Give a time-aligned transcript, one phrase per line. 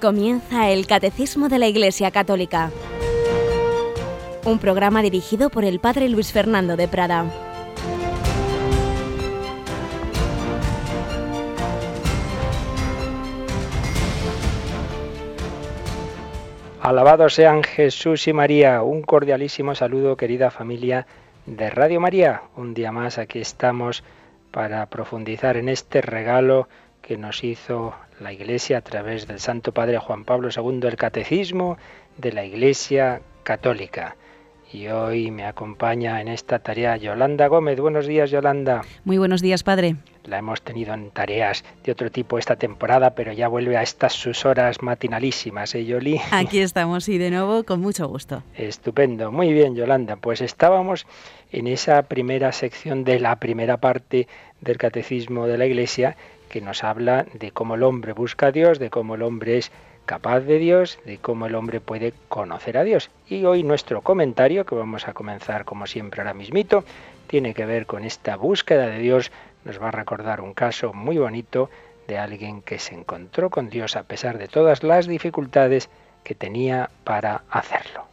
[0.00, 2.70] Comienza el Catecismo de la Iglesia Católica,
[4.46, 7.26] un programa dirigido por el Padre Luis Fernando de Prada.
[16.80, 18.80] Alabados sean Jesús y María.
[18.82, 21.06] Un cordialísimo saludo, querida familia
[21.44, 22.44] de Radio María.
[22.56, 24.02] Un día más aquí estamos
[24.50, 26.68] para profundizar en este regalo
[27.10, 31.76] que nos hizo la Iglesia a través del Santo Padre Juan Pablo II, el Catecismo
[32.16, 34.14] de la Iglesia Católica.
[34.72, 37.80] Y hoy me acompaña en esta tarea Yolanda Gómez.
[37.80, 38.82] Buenos días, Yolanda.
[39.04, 39.96] Muy buenos días, padre.
[40.22, 44.12] La hemos tenido en tareas de otro tipo esta temporada, pero ya vuelve a estas
[44.12, 46.20] sus horas matinalísimas, ¿eh, Yoli?
[46.30, 48.44] Aquí estamos y de nuevo con mucho gusto.
[48.54, 49.32] Estupendo.
[49.32, 50.14] Muy bien, Yolanda.
[50.14, 51.08] Pues estábamos
[51.50, 54.28] en esa primera sección de la primera parte
[54.60, 56.16] del Catecismo de la Iglesia
[56.50, 59.72] que nos habla de cómo el hombre busca a Dios, de cómo el hombre es
[60.04, 63.10] capaz de Dios, de cómo el hombre puede conocer a Dios.
[63.28, 66.84] Y hoy nuestro comentario, que vamos a comenzar como siempre ahora mismito,
[67.28, 69.30] tiene que ver con esta búsqueda de Dios.
[69.64, 71.70] Nos va a recordar un caso muy bonito
[72.08, 75.88] de alguien que se encontró con Dios a pesar de todas las dificultades
[76.24, 78.09] que tenía para hacerlo.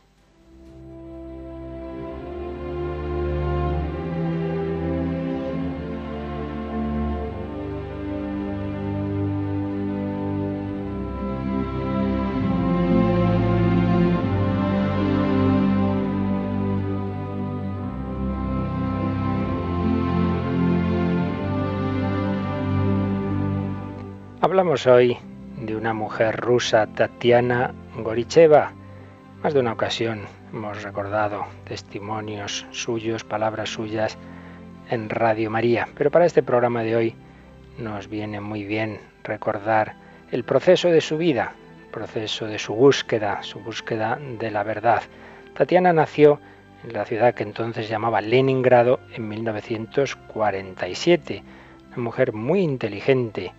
[24.48, 25.20] Hablamos hoy
[25.58, 28.72] de una mujer rusa, Tatiana Goricheva.
[29.44, 30.22] Más de una ocasión
[30.53, 34.18] hemos recordado testimonios suyos, palabras suyas
[34.90, 35.90] en Radio María.
[35.98, 37.13] Pero para este programa de hoy
[37.78, 39.97] nos viene muy bien recordar
[40.31, 41.53] el proceso de su vida,
[41.84, 45.02] el proceso de su búsqueda, su búsqueda de la verdad.
[45.56, 46.40] Tatiana nació
[46.85, 51.44] en la ciudad que entonces llamaba Leningrado en 1947.
[51.90, 53.52] Una mujer muy inteligente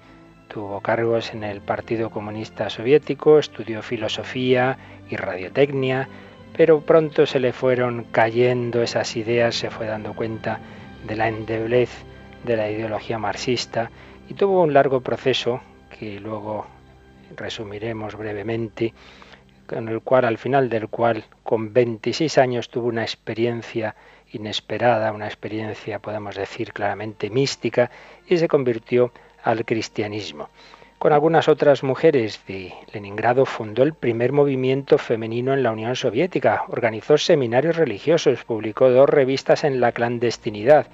[0.48, 4.78] Tuvo cargos en el Partido Comunista Soviético, estudió filosofía
[5.10, 6.08] y radiotecnia,
[6.56, 10.60] pero pronto se le fueron cayendo esas ideas, se fue dando cuenta
[11.06, 11.90] de la endeblez
[12.44, 13.90] de la ideología marxista
[14.28, 15.60] y tuvo un largo proceso
[15.98, 16.66] que luego
[17.36, 18.94] resumiremos brevemente,
[19.66, 23.94] con el cual, al final del cual, con 26 años tuvo una experiencia
[24.32, 27.90] inesperada, una experiencia, podemos decir, claramente mística,
[28.26, 29.12] y se convirtió
[29.48, 30.50] al cristianismo.
[30.98, 36.64] Con algunas otras mujeres de Leningrado fundó el primer movimiento femenino en la Unión Soviética,
[36.68, 40.88] organizó seminarios religiosos, publicó dos revistas en la clandestinidad,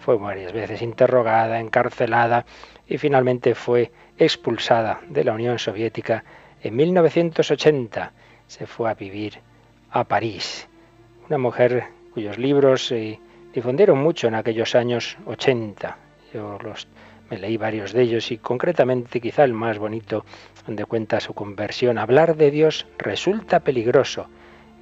[0.00, 2.44] fue varias veces interrogada, encarcelada
[2.88, 6.24] y finalmente fue expulsada de la Unión Soviética
[6.62, 8.12] en 1980.
[8.48, 9.38] Se fue a vivir
[9.92, 10.66] a París.
[11.28, 13.20] Una mujer cuyos libros se
[13.54, 15.98] difundieron mucho en aquellos años 80.
[16.34, 16.88] Yo los
[17.30, 20.24] me leí varios de ellos y concretamente quizá el más bonito
[20.66, 21.98] donde cuenta su conversión.
[21.98, 24.28] Hablar de Dios resulta peligroso.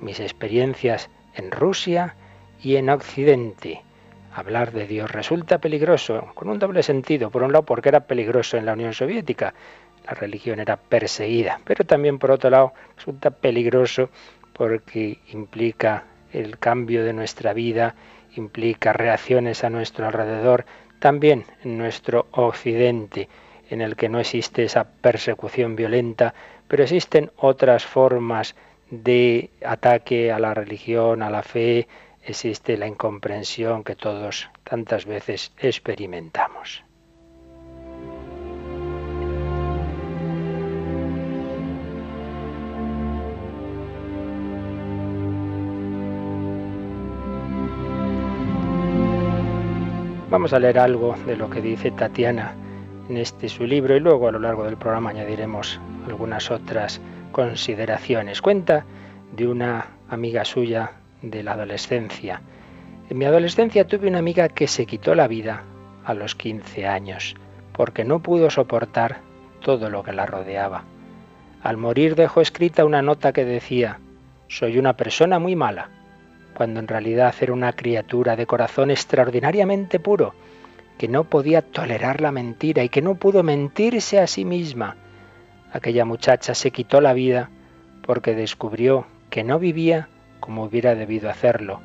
[0.00, 2.16] Mis experiencias en Rusia
[2.62, 3.82] y en Occidente.
[4.34, 7.30] Hablar de Dios resulta peligroso, con un doble sentido.
[7.30, 9.54] Por un lado, porque era peligroso en la Unión Soviética,
[10.06, 14.10] la religión era perseguida, pero también por otro lado resulta peligroso
[14.52, 17.94] porque implica el cambio de nuestra vida,
[18.36, 20.66] implica reacciones a nuestro alrededor
[20.98, 23.28] también en nuestro occidente,
[23.70, 26.34] en el que no existe esa persecución violenta,
[26.68, 28.54] pero existen otras formas
[28.90, 31.88] de ataque a la religión, a la fe,
[32.22, 36.83] existe la incomprensión que todos tantas veces experimentamos.
[50.34, 52.56] Vamos a leer algo de lo que dice Tatiana
[53.08, 55.78] en este su libro y luego a lo largo del programa añadiremos
[56.08, 57.00] algunas otras
[57.30, 58.42] consideraciones.
[58.42, 58.84] Cuenta
[59.30, 60.90] de una amiga suya
[61.22, 62.42] de la adolescencia.
[63.08, 65.62] En mi adolescencia tuve una amiga que se quitó la vida
[66.04, 67.36] a los 15 años
[67.72, 69.18] porque no pudo soportar
[69.60, 70.82] todo lo que la rodeaba.
[71.62, 74.00] Al morir dejó escrita una nota que decía,
[74.48, 75.90] soy una persona muy mala
[76.54, 80.34] cuando en realidad era una criatura de corazón extraordinariamente puro,
[80.98, 84.96] que no podía tolerar la mentira y que no pudo mentirse a sí misma.
[85.72, 87.50] Aquella muchacha se quitó la vida
[88.06, 90.08] porque descubrió que no vivía
[90.40, 91.80] como hubiera debido hacerlo,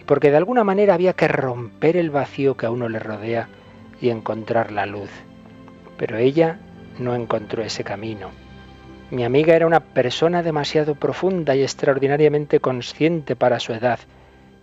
[0.00, 3.48] y porque de alguna manera había que romper el vacío que a uno le rodea
[4.00, 5.10] y encontrar la luz.
[5.96, 6.58] Pero ella
[6.98, 8.30] no encontró ese camino.
[9.10, 13.98] Mi amiga era una persona demasiado profunda y extraordinariamente consciente para su edad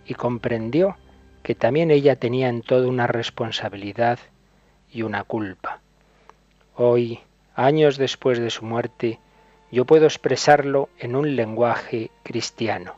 [0.06, 0.96] y comprendió
[1.42, 4.20] que también ella tenía en todo una responsabilidad
[4.92, 5.80] y una culpa.
[6.76, 7.18] Hoy,
[7.56, 9.18] años después de su muerte,
[9.72, 12.94] yo puedo expresarlo en un lenguaje cristiano.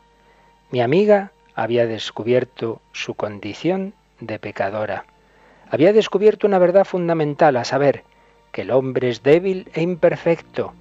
[0.71, 5.07] Mi amiga había descubierto su condición de pecadora.
[5.71, 8.05] Había descubierto una verdad fundamental, a saber,
[8.53, 10.75] que el hombre es débil e imperfecto,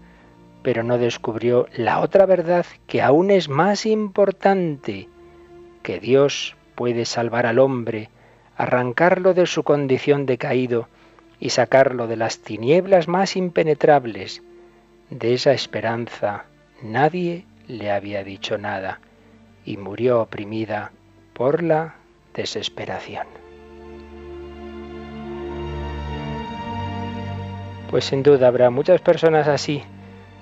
[0.64, 5.08] pero no descubrió la otra verdad que aún es más importante,
[5.84, 8.10] que Dios puede salvar al hombre,
[8.56, 10.88] arrancarlo de su condición de caído
[11.40, 14.44] y sacarlo de las tinieblas más impenetrables.
[15.10, 16.46] De esa esperanza
[16.82, 19.00] nadie le había dicho nada
[19.66, 20.92] y murió oprimida
[21.34, 21.96] por la
[22.34, 23.28] desesperación.
[27.90, 29.84] Pues sin duda habrá muchas personas así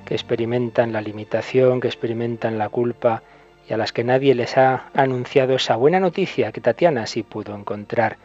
[0.06, 3.24] que experimentan la limitación, que experimentan la culpa
[3.68, 7.56] y a las que nadie les ha anunciado esa buena noticia que Tatiana sí pudo
[7.56, 8.18] encontrar,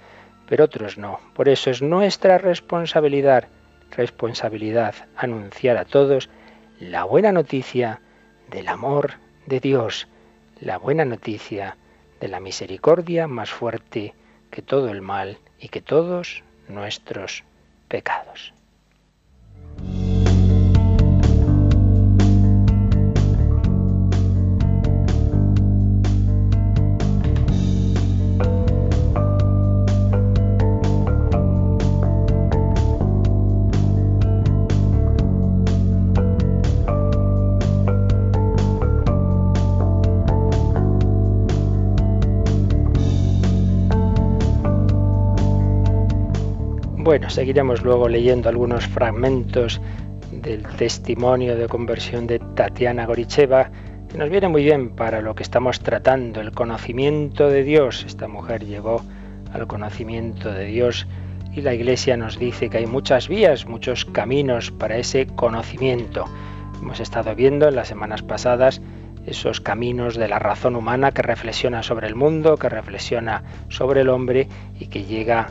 [0.49, 1.21] pero otros no.
[1.35, 3.49] Por eso es nuestra responsabilidad,
[3.91, 6.29] responsabilidad anunciar a todos
[6.79, 8.00] la buena noticia
[8.50, 9.15] del amor
[9.47, 10.09] de Dios,
[10.61, 11.76] la buena noticia
[12.21, 14.15] de la misericordia más fuerte
[14.50, 17.44] que todo el mal y que todos nuestros
[17.88, 18.53] pecados.
[47.11, 49.81] Bueno, seguiremos luego leyendo algunos fragmentos
[50.31, 53.73] del testimonio de conversión de Tatiana Goricheva,
[54.09, 58.05] que nos viene muy bien para lo que estamos tratando, el conocimiento de Dios.
[58.07, 59.03] Esta mujer llegó
[59.53, 61.09] al conocimiento de Dios
[61.53, 66.27] y la Iglesia nos dice que hay muchas vías, muchos caminos para ese conocimiento.
[66.81, 68.81] Hemos estado viendo en las semanas pasadas
[69.27, 74.11] esos caminos de la razón humana que reflexiona sobre el mundo, que reflexiona sobre el
[74.11, 74.47] hombre
[74.79, 75.49] y que llega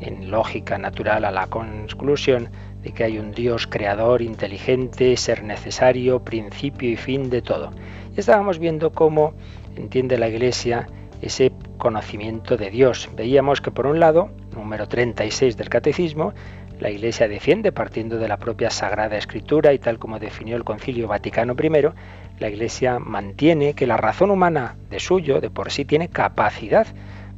[0.00, 2.50] en lógica natural a la conclusión
[2.82, 7.70] de que hay un Dios creador, inteligente, ser necesario, principio y fin de todo.
[8.16, 9.34] Y estábamos viendo cómo
[9.76, 10.86] entiende la Iglesia
[11.20, 13.10] ese conocimiento de Dios.
[13.14, 16.32] Veíamos que por un lado, número 36 del Catecismo,
[16.78, 21.08] la Iglesia defiende, partiendo de la propia Sagrada Escritura y tal como definió el Concilio
[21.08, 21.88] Vaticano I,
[22.38, 26.86] la Iglesia mantiene que la razón humana de suyo, de por sí, tiene capacidad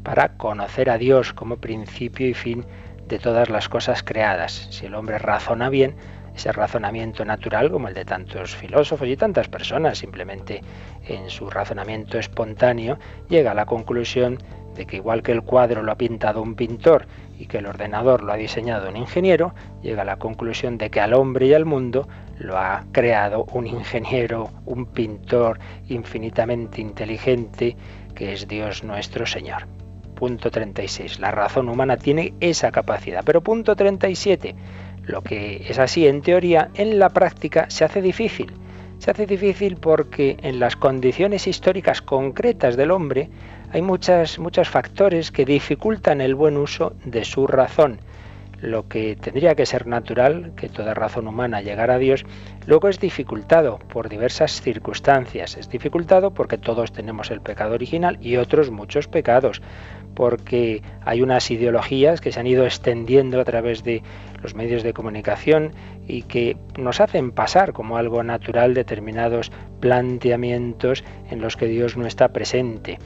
[0.02, 2.64] para conocer a Dios como principio y fin
[3.06, 4.68] de todas las cosas creadas.
[4.70, 5.96] Si el hombre razona bien,
[6.34, 10.62] ese razonamiento natural, como el de tantos filósofos y tantas personas, simplemente
[11.06, 14.38] en su razonamiento espontáneo, llega a la conclusión
[14.74, 17.06] de que igual que el cuadro lo ha pintado un pintor
[17.38, 21.00] y que el ordenador lo ha diseñado un ingeniero, llega a la conclusión de que
[21.00, 22.08] al hombre y al mundo
[22.38, 25.58] lo ha creado un ingeniero, un pintor
[25.88, 27.76] infinitamente inteligente,
[28.14, 29.66] que es Dios nuestro Señor
[30.22, 31.18] punto 36.
[31.18, 33.24] La razón humana tiene esa capacidad.
[33.24, 34.54] Pero punto 37.
[35.04, 38.52] Lo que es así en teoría, en la práctica se hace difícil.
[39.00, 43.30] Se hace difícil porque en las condiciones históricas concretas del hombre
[43.72, 47.98] hay muchas, muchos factores que dificultan el buen uso de su razón
[48.62, 52.24] lo que tendría que ser natural, que toda razón humana llegara a Dios,
[52.66, 55.56] luego es dificultado por diversas circunstancias.
[55.56, 59.60] Es dificultado porque todos tenemos el pecado original y otros muchos pecados,
[60.14, 64.02] porque hay unas ideologías que se han ido extendiendo a través de
[64.42, 65.72] los medios de comunicación
[66.06, 72.06] y que nos hacen pasar como algo natural determinados planteamientos en los que Dios no
[72.06, 72.98] está presente.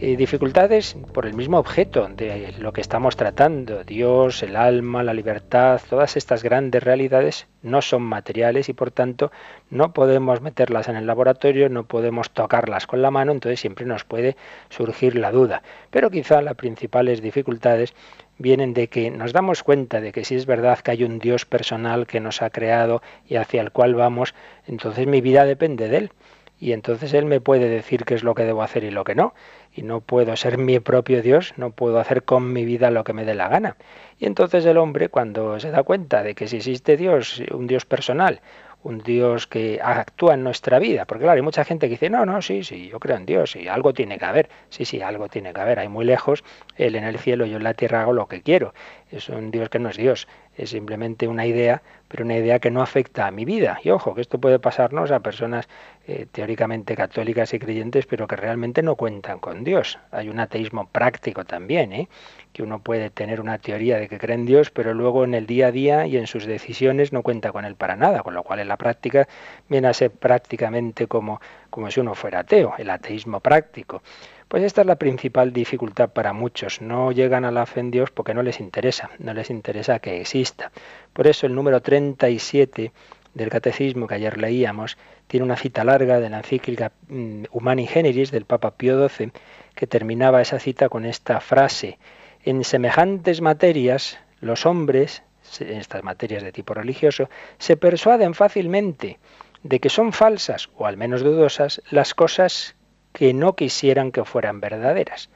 [0.00, 3.84] Dificultades por el mismo objeto de lo que estamos tratando.
[3.84, 9.30] Dios, el alma, la libertad, todas estas grandes realidades no son materiales y por tanto
[9.68, 14.04] no podemos meterlas en el laboratorio, no podemos tocarlas con la mano, entonces siempre nos
[14.04, 14.38] puede
[14.70, 15.62] surgir la duda.
[15.90, 17.92] Pero quizá las principales dificultades
[18.38, 21.44] vienen de que nos damos cuenta de que si es verdad que hay un Dios
[21.44, 24.34] personal que nos ha creado y hacia el cual vamos,
[24.66, 26.12] entonces mi vida depende de Él.
[26.60, 29.14] Y entonces Él me puede decir qué es lo que debo hacer y lo que
[29.14, 29.34] no
[29.72, 33.12] y no puedo ser mi propio Dios, no puedo hacer con mi vida lo que
[33.12, 33.76] me dé la gana.
[34.18, 37.84] Y entonces el hombre, cuando se da cuenta de que si existe Dios, un Dios
[37.86, 38.40] personal,
[38.82, 41.04] un Dios que actúa en nuestra vida.
[41.04, 43.56] Porque claro, hay mucha gente que dice, no, no, sí, sí, yo creo en Dios,
[43.56, 44.48] y algo tiene que haber.
[44.70, 45.78] Sí, sí, algo tiene que haber.
[45.78, 46.42] Hay muy lejos,
[46.76, 48.74] Él en el cielo, yo en la tierra hago lo que quiero.
[49.10, 52.70] es un Dios que no es Dios, es simplemente una idea, pero una idea que
[52.70, 53.78] no afecta a mi vida.
[53.82, 55.68] Y ojo, que esto puede pasarnos a personas
[56.06, 59.98] eh, teóricamente católicas y creyentes, pero que realmente no cuentan con Dios.
[60.10, 62.08] Hay un ateísmo práctico también, ¿eh?
[62.52, 65.46] que uno puede tener una teoría de que cree en Dios, pero luego en el
[65.46, 68.42] día a día y en sus decisiones no cuenta con él para nada, con lo
[68.42, 69.28] cual en la práctica
[69.68, 71.40] viene a ser prácticamente como,
[71.70, 74.02] como si uno fuera ateo, el ateísmo práctico.
[74.50, 76.80] Pues esta es la principal dificultad para muchos.
[76.80, 80.20] No llegan a la fe en Dios porque no les interesa, no les interesa que
[80.20, 80.72] exista.
[81.12, 82.90] Por eso el número 37
[83.32, 88.32] del Catecismo que ayer leíamos tiene una cita larga de la encíclica mm, Humani Generis
[88.32, 89.30] del Papa Pío XII
[89.76, 92.00] que terminaba esa cita con esta frase.
[92.42, 95.22] En semejantes materias, los hombres,
[95.60, 99.20] en estas materias de tipo religioso, se persuaden fácilmente
[99.62, 102.74] de que son falsas, o al menos dudosas, las cosas
[103.12, 105.30] que no quisieran que fueran verdaderas.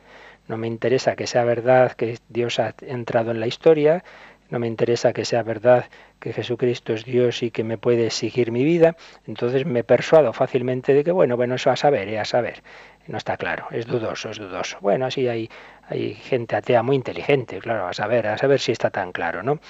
[0.47, 4.04] No me interesa que sea verdad que Dios ha entrado en la historia,
[4.50, 5.87] no me interesa que sea verdad
[6.21, 10.93] que Jesucristo es Dios y que me puede exigir mi vida, entonces me persuado fácilmente
[10.93, 12.62] de que, bueno, bueno, eso a saber, eh, a saber.
[13.07, 14.78] No está claro, es dudoso, es dudoso.
[14.81, 15.50] Bueno, así hay,
[15.88, 19.61] hay gente atea muy inteligente, claro, a saber, a saber si está tan claro, ¿no?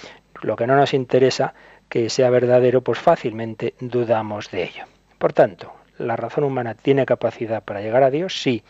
[0.42, 1.54] Lo que no nos interesa
[1.88, 4.84] que sea verdadero, pues fácilmente dudamos de ello.
[5.18, 8.40] Por tanto, ¿La razón humana tiene capacidad para llegar a Dios?
[8.40, 8.62] Sí,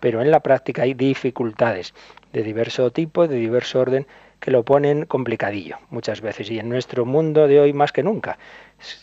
[0.00, 1.94] pero en la práctica hay dificultades
[2.32, 4.06] de diverso tipo, de diverso orden,
[4.40, 8.38] que lo ponen complicadillo muchas veces y en nuestro mundo de hoy más que nunca.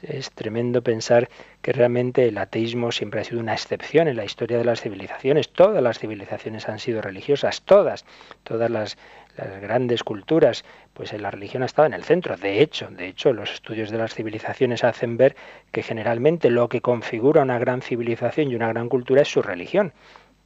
[0.02, 1.30] Es, tremendo pensar
[1.62, 5.50] que realmente el ateísmo siempre ha sido una excepción en la historia de las civilizaciones.
[5.50, 8.04] Todas las civilizaciones han sido religiosas, todas,
[8.44, 8.98] todas las,
[9.38, 12.38] las grandes culturas, pues la religión ha estado en el centro.
[12.38, 15.36] De hecho, de hecho, los estudios de las civilizaciones hacen ver
[15.72, 19.94] que generalmente lo que configura una gran civilización y una gran cultura es su religión,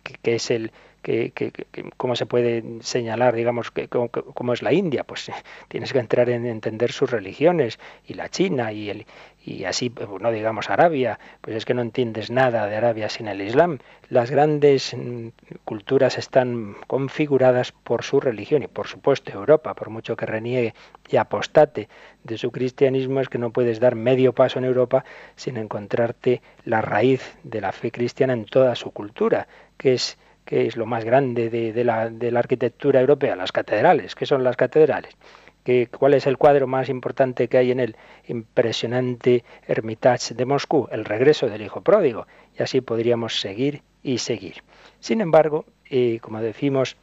[0.04, 0.72] que es el,
[1.02, 1.52] que,
[1.98, 5.34] cómo se puede señalar, digamos, que, cómo, es la India, pues eh,
[5.68, 9.06] tienes que entrar en entender sus religiones y la China y, el,
[9.44, 13.28] y así, pues, no digamos Arabia, pues es que no entiendes nada de Arabia sin
[13.28, 13.80] el Islam.
[14.10, 15.30] Las grandes mm,
[15.66, 20.74] culturas están configuradas por su religión y por supuesto Europa, por mucho que reniegue
[21.10, 21.90] y apostate
[22.24, 25.04] de su cristianismo, es que no puedes dar medio paso en Europa
[25.36, 30.66] sin encontrarte la raíz de la fe cristiana en toda su cultura, que es que
[30.66, 34.16] es lo más grande de, la, de la arquitectura europea, las catedrales.
[34.16, 35.16] ¿Qué son las catedrales?
[35.64, 37.96] ¿Qué, ¿Cuál es el cuadro más importante que hay en el
[38.28, 40.88] impresionante Hermitage de Moscú?
[40.92, 42.28] El regreso del Hijo Pródigo.
[42.58, 44.64] Y así podríamos seguir y seguir.
[45.00, 46.98] Sin embargo, eh, como decimos,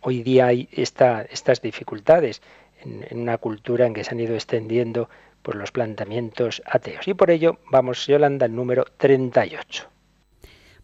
[0.00, 2.42] hoy día hay estas dificultades
[2.82, 5.08] en, en, una cultura en que se han ido extendiendo
[5.42, 7.06] por los planteamientos ateos.
[7.08, 9.99] Y por ello vamos, Yolanda, al número 38.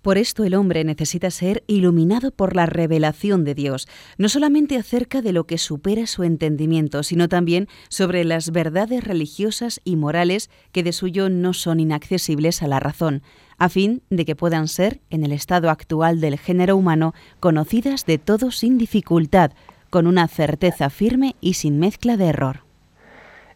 [0.06, 5.20] Por esto el hombre necesita ser iluminado por la revelación de Dios, no solamente acerca
[5.20, 10.84] de lo que supera su entendimiento, sino también sobre las verdades religiosas y morales que
[10.84, 13.24] de suyo no son inaccesibles a la razón,
[13.58, 18.18] a fin de que puedan ser, en el estado actual del género humano, conocidas de
[18.18, 19.54] todos sin dificultad,
[19.90, 22.60] con una certeza firme y sin mezcla de error.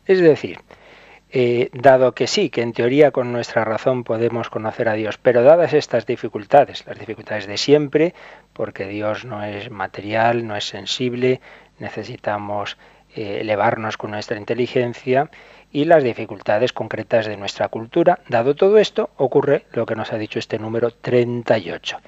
[0.04, 0.59] Es decir,
[1.32, 5.42] eh, dado que sí, que en teoría con nuestra razón podemos conocer a Dios, pero
[5.42, 8.14] dadas estas dificultades, las dificultades de siempre,
[8.52, 11.40] porque Dios no es material, no es sensible,
[11.78, 12.76] necesitamos
[13.14, 15.30] eh, elevarnos con nuestra inteligencia
[15.72, 20.18] y las dificultades concretas de nuestra cultura, dado todo esto, ocurre lo que nos ha
[20.18, 21.99] dicho este número 38,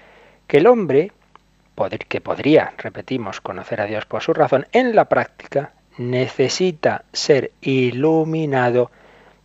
[0.48, 1.12] que el hombre,
[2.08, 8.90] que podría, repetimos, conocer a Dios por su razón, en la práctica necesita ser iluminado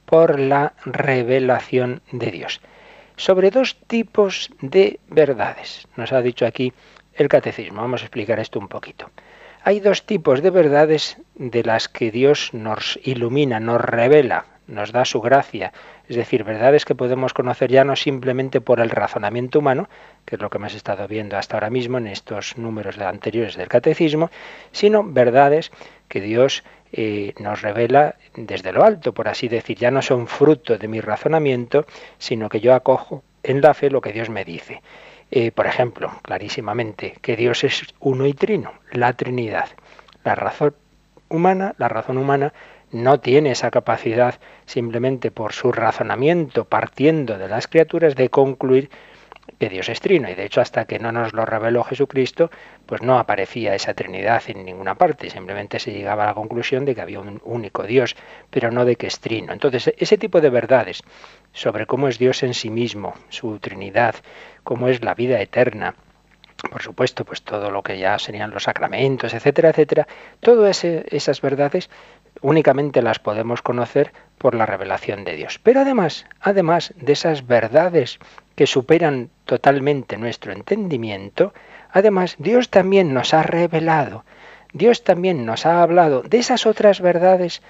[0.07, 2.61] por la revelación de Dios.
[3.17, 6.71] Sobre dos tipos de verdades, nos ha dicho aquí
[7.13, 7.81] el catecismo.
[7.81, 9.11] Vamos a explicar esto un poquito.
[9.63, 15.05] Hay dos tipos de verdades de las que Dios nos ilumina, nos revela, nos da
[15.05, 15.73] su gracia.
[16.07, 19.89] Es decir, verdades que podemos conocer ya no simplemente por el razonamiento humano,
[20.25, 23.67] que es lo que hemos estado viendo hasta ahora mismo en estos números anteriores del
[23.67, 24.29] catecismo,
[24.71, 25.71] sino verdades
[26.07, 29.77] que Dios eh, nos revela desde lo alto, por así decir.
[29.77, 31.85] Ya no son fruto de mi razonamiento,
[32.17, 34.81] sino que yo acojo en la fe lo que Dios me dice.
[35.29, 39.69] Eh, por ejemplo, clarísimamente, que Dios es uno y trino, la Trinidad.
[40.23, 40.73] La razón
[41.29, 42.53] humana, la razón humana
[42.91, 48.89] no tiene esa capacidad simplemente por su razonamiento partiendo de las criaturas de concluir
[49.59, 50.29] que Dios es trino.
[50.29, 52.51] Y de hecho, hasta que no nos lo reveló Jesucristo,
[52.85, 55.29] pues no aparecía esa Trinidad en ninguna parte.
[55.29, 58.15] Simplemente se llegaba a la conclusión de que había un único Dios,
[58.49, 59.53] pero no de que es trino.
[59.53, 61.01] Entonces, ese tipo de verdades
[61.53, 64.15] sobre cómo es Dios en sí mismo, su Trinidad,
[64.63, 65.95] cómo es la vida eterna,
[66.71, 70.07] por supuesto, pues todo lo que ya serían los sacramentos, etcétera, etcétera,
[70.39, 71.89] todas esas verdades
[72.41, 75.59] únicamente las podemos conocer por la revelación de Dios.
[75.61, 78.19] Pero además, además de esas verdades
[78.55, 81.53] que superan totalmente nuestro entendimiento,
[81.91, 84.25] además Dios también nos ha revelado,
[84.73, 87.61] Dios también nos ha hablado de esas otras verdades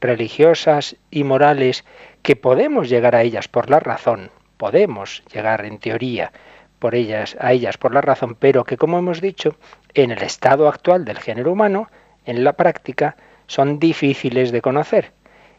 [0.00, 1.84] religiosas y morales
[2.22, 6.32] que podemos llegar a ellas por la razón, podemos llegar en teoría
[6.78, 9.56] por ellas a ellas por la razón, pero que como hemos dicho,
[9.94, 11.88] en el estado actual del género humano,
[12.24, 13.16] en la práctica,
[13.46, 15.12] son difíciles de conocer.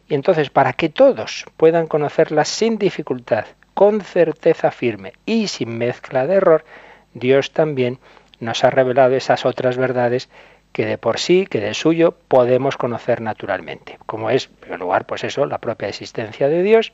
[0.08, 6.26] Y entonces, para que todos puedan conocerlas sin dificultad, con certeza firme y sin mezcla
[6.26, 6.66] de error,
[7.14, 8.00] Dios también
[8.40, 10.30] nos ha revelado esas otras verdades
[10.72, 13.98] que de por sí, que de suyo, podemos conocer naturalmente.
[14.06, 16.92] Como es, en primer lugar, pues eso, la propia existencia de Dios,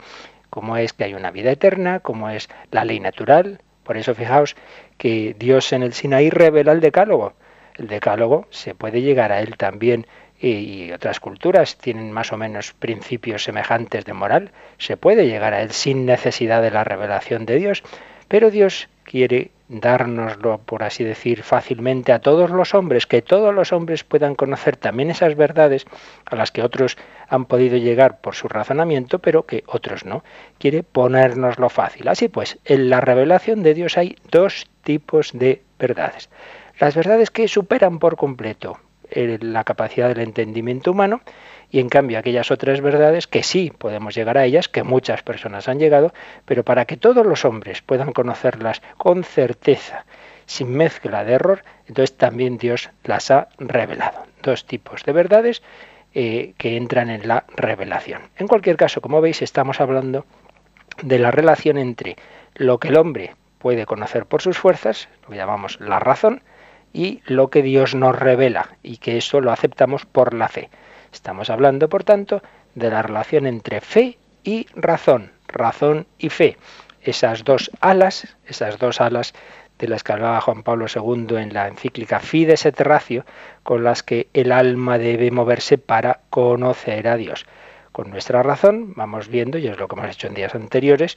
[0.49, 3.59] como es que hay una vida eterna, como es la ley natural.
[3.83, 4.55] Por eso fijaos
[4.97, 7.33] que Dios en el Sinaí revela el decálogo.
[7.75, 10.05] El decálogo se puede llegar a él también
[10.49, 15.61] y otras culturas tienen más o menos principios semejantes de moral, se puede llegar a
[15.61, 17.83] él sin necesidad de la revelación de Dios,
[18.27, 23.71] pero Dios quiere dárnoslo, por así decir, fácilmente a todos los hombres, que todos los
[23.71, 25.85] hombres puedan conocer también esas verdades
[26.25, 26.97] a las que otros
[27.27, 30.23] han podido llegar por su razonamiento, pero que otros no.
[30.59, 32.07] Quiere ponérnoslo fácil.
[32.07, 36.29] Así pues, en la revelación de Dios hay dos tipos de verdades.
[36.79, 38.77] Las verdades que superan por completo
[39.15, 41.21] la capacidad del entendimiento humano
[41.69, 45.67] y en cambio aquellas otras verdades que sí podemos llegar a ellas, que muchas personas
[45.67, 46.13] han llegado,
[46.45, 50.05] pero para que todos los hombres puedan conocerlas con certeza,
[50.45, 54.25] sin mezcla de error, entonces también Dios las ha revelado.
[54.43, 55.63] Dos tipos de verdades
[56.13, 58.21] eh, que entran en la revelación.
[58.37, 60.27] En cualquier caso, como veis, estamos hablando
[61.01, 62.17] de la relación entre
[62.53, 66.43] lo que el hombre puede conocer por sus fuerzas, lo que llamamos la razón,
[66.93, 70.69] y lo que Dios nos revela, y que eso lo aceptamos por la fe.
[71.11, 72.41] Estamos hablando, por tanto,
[72.75, 76.57] de la relación entre fe y razón, razón y fe.
[77.01, 79.33] Esas dos alas, esas dos alas
[79.79, 83.25] de las que hablaba Juan Pablo II en la encíclica Fides et Ratio,
[83.63, 87.45] con las que el alma debe moverse para conocer a Dios.
[87.91, 91.15] Con nuestra razón vamos viendo, y es lo que hemos hecho en días anteriores,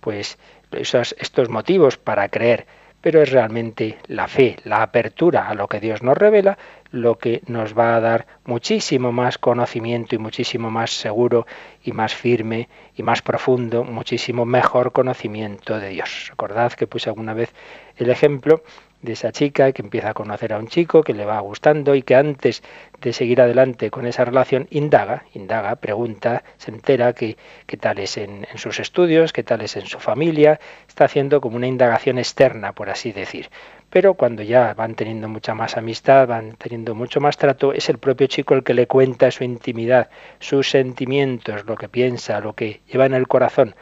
[0.00, 0.38] pues
[0.72, 2.66] esos, estos motivos para creer
[3.04, 6.56] pero es realmente la fe, la apertura a lo que Dios nos revela,
[6.90, 11.46] lo que nos va a dar muchísimo más conocimiento y muchísimo más seguro
[11.82, 16.28] y más firme y más profundo, muchísimo mejor conocimiento de Dios.
[16.30, 17.52] Recordad que puse alguna vez
[17.98, 18.62] el ejemplo
[19.04, 22.02] de esa chica que empieza a conocer a un chico que le va gustando y
[22.02, 22.62] que antes
[23.00, 27.36] de seguir adelante con esa relación indaga, indaga, pregunta, se entera qué
[27.78, 31.56] tal es en, en, sus estudios, qué tal es en su familia, está haciendo como
[31.56, 33.50] una indagación externa, por así decir.
[33.90, 37.98] Pero cuando ya van teniendo mucha más amistad, van teniendo mucho más trato, es el
[37.98, 40.08] propio chico el que le cuenta su intimidad,
[40.40, 43.74] sus sentimientos, lo que piensa, lo que lleva en el corazón.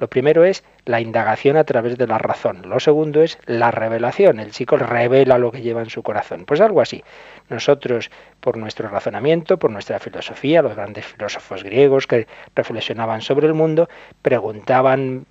[0.00, 2.62] Lo primero es la indagación a través de la razón.
[2.66, 4.40] Lo segundo es la revelación.
[4.40, 6.46] El chico revela lo que lleva en su corazón.
[6.46, 7.04] Pues algo así.
[7.50, 8.10] Nosotros,
[8.40, 13.90] por nuestro razonamiento, por nuestra filosofía, los grandes filósofos griegos que reflexionaban sobre el mundo,
[14.22, 15.26] preguntaban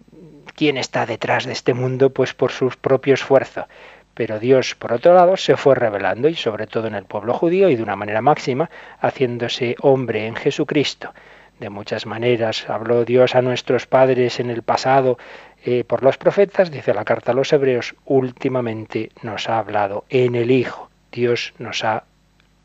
[0.56, 3.68] quién está detrás de este mundo, pues por su propio esfuerzo.
[4.14, 7.70] Pero Dios, por otro lado, se fue revelando y sobre todo en el pueblo judío
[7.70, 8.70] y de una manera máxima,
[9.02, 11.12] haciéndose hombre en Jesucristo
[11.60, 12.70] de muchas maneras.
[12.70, 15.18] Habló Dios a nuestros padres en el pasado
[15.64, 20.36] eh, por los profetas, dice la carta a los hebreos, últimamente nos ha hablado en
[20.36, 20.90] el Hijo.
[21.12, 22.04] Dios nos ha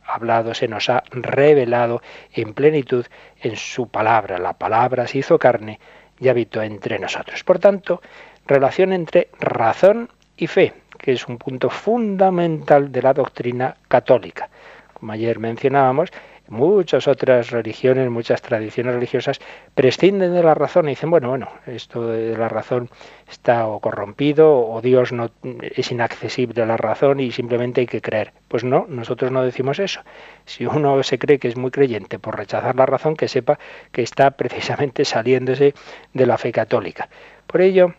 [0.06, 2.02] hablado, se nos ha revelado
[2.32, 3.06] en plenitud
[3.40, 4.38] en su palabra.
[4.38, 5.80] La palabra se hizo carne
[6.20, 7.42] y habitó entre nosotros.
[7.42, 8.00] Por tanto,
[8.46, 14.48] relación entre razón y fe, que es un punto fundamental de la doctrina católica.
[14.92, 16.10] Como ayer mencionábamos,
[16.48, 19.40] muchas otras religiones, muchas tradiciones religiosas
[19.74, 22.90] prescinden de la razón y dicen, bueno, bueno, esto de la razón
[23.30, 25.30] está o corrompido o Dios no
[25.60, 28.32] es inaccesible a la razón y simplemente hay que creer.
[28.48, 30.00] Pues no, nosotros no decimos eso.
[30.44, 33.58] Si uno se cree que es muy creyente por rechazar la razón, que sepa
[33.90, 35.74] que está precisamente saliéndose
[36.12, 37.08] de la fe católica.
[37.46, 37.94] Por ello,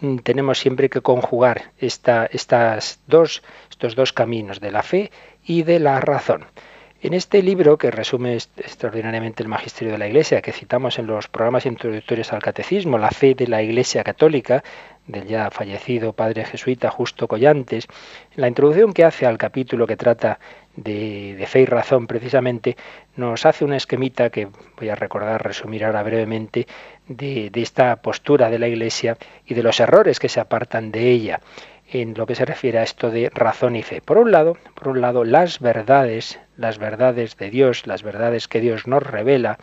[0.00, 5.10] mm, tenemos siempre que conjugar esta, estas dos, estos dos caminos de la fe
[5.44, 6.46] y de la razón.
[7.04, 11.28] En este libro, que resume extraordinariamente el magisterio de la Iglesia, que citamos en los
[11.28, 14.64] programas introductorios al Catecismo, La fe de la Iglesia Católica,
[15.06, 17.88] del ya fallecido padre jesuita Justo Collantes,
[18.36, 20.38] la introducción que hace al capítulo que trata
[20.76, 22.74] de, fe y razón precisamente,
[23.16, 26.66] nos hace una esquemita que voy a recordar, resumir ahora brevemente,
[27.06, 31.10] de, de esta postura de la Iglesia y de los errores que se apartan de
[31.10, 31.40] ella.
[31.86, 34.00] en lo que se refiere a esto de razón y fe.
[34.00, 38.60] Por un lado, por un lado, las verdades, las verdades de Dios, las verdades que
[38.60, 39.58] Dios nos revela,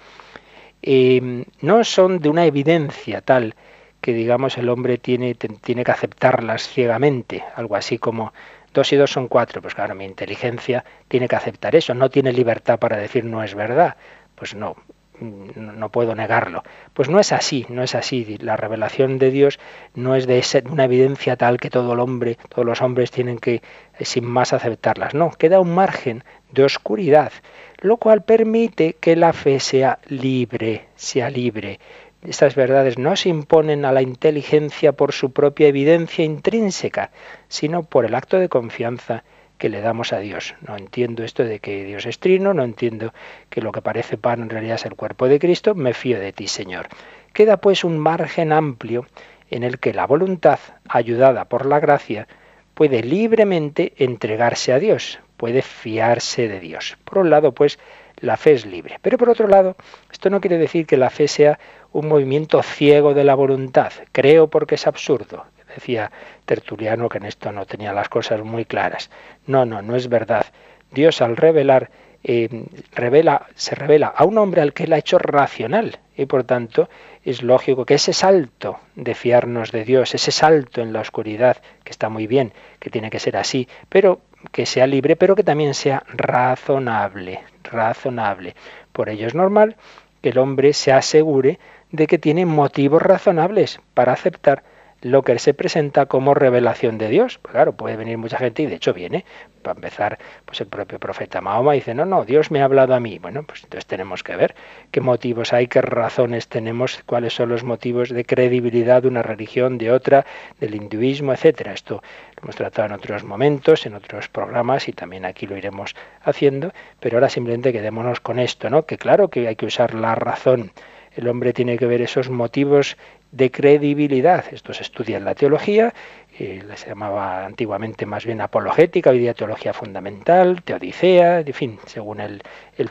[0.82, 3.56] eh, no son de una evidencia tal
[4.02, 8.34] que digamos el hombre tiene, tiene que aceptarlas ciegamente, algo así como
[8.74, 12.34] dos y dos son cuatro, pues claro, mi inteligencia tiene que aceptar eso, no tiene
[12.34, 13.96] libertad para decir no es verdad,
[14.36, 14.76] pues no,
[15.22, 16.64] no puedo negarlo.
[16.94, 18.38] Pues no es así, no es así.
[18.40, 19.60] La revelación de Dios
[19.94, 23.56] no es de una evidencia tal que todo el hombre, todos los hombres tienen que
[24.00, 25.14] eh, sin más aceptarlas.
[25.14, 27.32] No, queda un margen de oscuridad,
[27.80, 31.80] lo cual permite que la fe sea libre, sea libre.
[32.24, 37.12] Estas verdades no se imponen a la inteligencia por su propia evidencia intrínseca,
[37.48, 39.24] sino por el acto de confianza
[39.58, 40.56] que le damos a Dios.
[40.68, 43.14] No entiendo esto de que Dios es trino, no entiendo
[43.50, 46.34] que lo que parece pan en realidad es el cuerpo de Cristo, me fío de
[46.34, 46.88] ti, Señor.
[47.34, 49.06] Queda pues un margen amplio
[49.50, 50.60] en el que la voluntad,
[50.90, 52.28] ayudada por la gracia,
[52.74, 57.00] puede libremente entregarse a Dios, puede fiarse de Dios.
[57.04, 57.80] Por un lado, pues,
[58.18, 59.00] la fe es libre.
[59.02, 59.76] Pero por otro lado,
[60.12, 61.58] esto no quiere decir que la fe sea
[61.92, 63.92] un movimiento ciego de la voluntad.
[64.12, 65.48] Creo porque es absurdo.
[65.74, 66.12] Decía
[66.46, 69.10] Tertuliano que en esto no tenía las cosas muy claras.
[69.48, 70.46] No, no, no es verdad.
[70.92, 71.90] Dios al revelar
[72.24, 76.44] eh, revela, se revela a un hombre al que él ha hecho racional y por
[76.44, 76.90] tanto
[77.24, 81.92] es lógico que ese salto de fiarnos de Dios, ese salto en la oscuridad, que
[81.92, 85.74] está muy bien, que tiene que ser así, pero que sea libre, pero que también
[85.74, 88.56] sea razonable, razonable.
[88.92, 89.76] Por ello es normal
[90.22, 91.60] que el hombre se asegure
[91.92, 94.64] de que tiene motivos razonables para aceptar
[95.02, 97.40] lo que se presenta como revelación de Dios.
[97.42, 99.26] Pues claro, puede venir mucha gente y de hecho viene.
[99.62, 103.00] Para empezar, pues el propio profeta Mahoma dice, no, no, Dios me ha hablado a
[103.00, 103.20] mí.
[103.20, 104.56] Bueno, pues entonces tenemos que ver
[104.92, 109.78] qué motivos hay, qué razones tenemos, cuáles son los motivos de credibilidad de una religión,
[109.78, 110.26] de otra,
[110.60, 111.74] del hinduismo, etcétera.
[111.74, 112.02] Esto
[112.36, 116.74] lo hemos tratado en otros momentos, en otros programas y también aquí lo iremos haciendo,
[117.00, 118.86] pero ahora simplemente quedémonos con esto, ¿no?
[118.86, 120.72] Que claro que hay que usar la razón.
[121.14, 122.98] El hombre tiene que ver esos motivos
[123.32, 124.46] de credibilidad.
[124.52, 125.94] Esto se estudia en la teología,
[126.38, 132.20] eh, se llamaba antiguamente más bien apologética, hoy día teología fundamental, teodicea, en fin, según
[132.20, 132.42] el,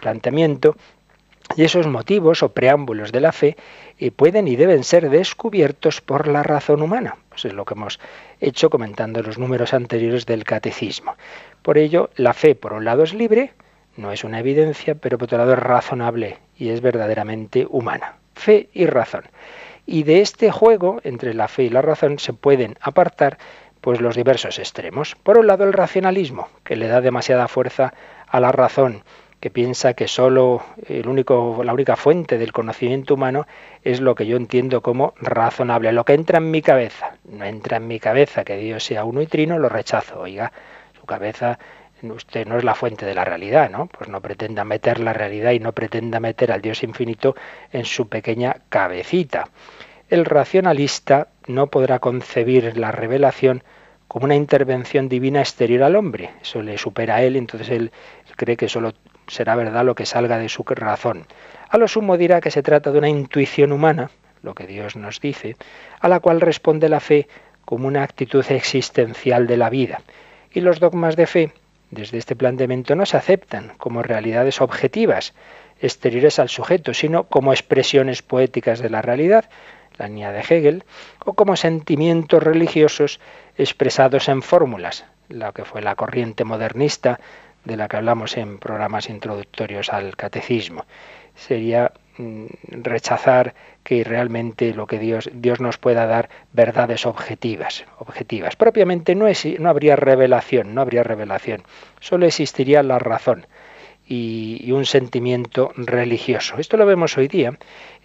[0.00, 0.76] planteamiento.
[1.56, 3.56] Y esos motivos o preámbulos de la fe
[3.98, 7.16] eh, pueden y deben ser descubiertos por la razón humana.
[7.28, 7.98] Pues es lo que hemos
[8.40, 11.16] hecho comentando los números anteriores del catecismo.
[11.62, 13.52] Por ello, la fe, por un lado, es libre,
[13.96, 18.14] no es una evidencia, pero por otro lado es razonable y es verdaderamente humana.
[18.34, 19.24] Fe y razón.
[19.92, 23.38] Y de este juego entre la fe y la razón se pueden apartar
[23.80, 25.16] pues los diversos extremos.
[25.16, 27.92] Por un lado el racionalismo, que le da demasiada fuerza
[28.28, 29.02] a la razón,
[29.40, 33.48] que piensa que solo el único, la única fuente del conocimiento humano
[33.82, 37.16] es lo que yo entiendo como razonable, lo que entra en mi cabeza.
[37.24, 40.20] No entra en mi cabeza que Dios sea uno y trino, lo rechazo.
[40.20, 40.52] Oiga,
[41.00, 41.58] su cabeza
[42.02, 43.86] usted no es la fuente de la realidad, ¿no?
[43.86, 47.34] Pues no pretenda meter la realidad y no pretenda meter al Dios infinito
[47.72, 49.48] en su pequeña cabecita.
[50.08, 53.62] El racionalista no podrá concebir la revelación
[54.08, 56.30] como una intervención divina exterior al hombre.
[56.42, 57.92] Eso le supera a él, entonces él,
[58.34, 58.92] cree que solo
[59.28, 61.26] será verdad lo que salga de su razón.
[61.68, 64.10] A lo sumo dirá que se trata de una intuición humana,
[64.42, 65.54] lo que Dios nos dice,
[66.00, 67.28] a la cual responde la fe
[67.64, 70.00] como una actitud existencial de la vida.
[70.52, 71.52] Y los dogmas de fe
[71.90, 75.34] desde este planteamiento no se aceptan como realidades objetivas,
[75.80, 79.46] exteriores al sujeto, sino como expresiones poéticas de la realidad,
[79.96, 80.84] la línea de Hegel,
[81.24, 83.20] o como sentimientos religiosos
[83.56, 87.20] expresados en fórmulas, la que fue la corriente modernista
[87.64, 90.84] de la que hablamos en programas introductorios al catecismo.
[91.34, 91.92] Sería
[92.68, 98.56] rechazar que realmente lo que Dios, Dios nos pueda dar verdades objetivas, objetivas.
[98.56, 101.62] Propiamente no, es, no habría revelación, no habría revelación,
[102.00, 103.46] solo existiría la razón
[104.10, 106.56] y, un sentimiento religioso.
[106.58, 107.56] Esto lo vemos hoy día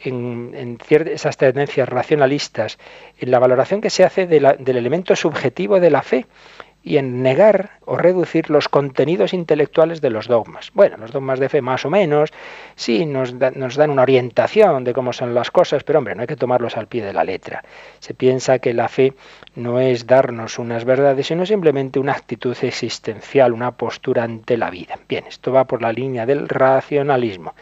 [0.04, 2.78] en, en esas tendencias racionalistas,
[3.20, 6.26] en la valoración que se hace del elemento subjetivo de la fe
[6.86, 10.70] y en negar o reducir los contenidos intelectuales de los dogmas.
[10.76, 12.32] Bueno, los dogmas de fe más o menos,
[12.76, 16.28] sí, nos, nos, dan una orientación de cómo son las cosas, pero hombre, no hay
[16.28, 17.64] que tomarlos al pie de la letra.
[18.00, 19.16] Se piensa que la fe
[19.56, 25.00] no es darnos unas verdades, sino simplemente una actitud existencial, una postura ante la vida.
[25.10, 27.56] Bien, esto va por la línea del racionalismo,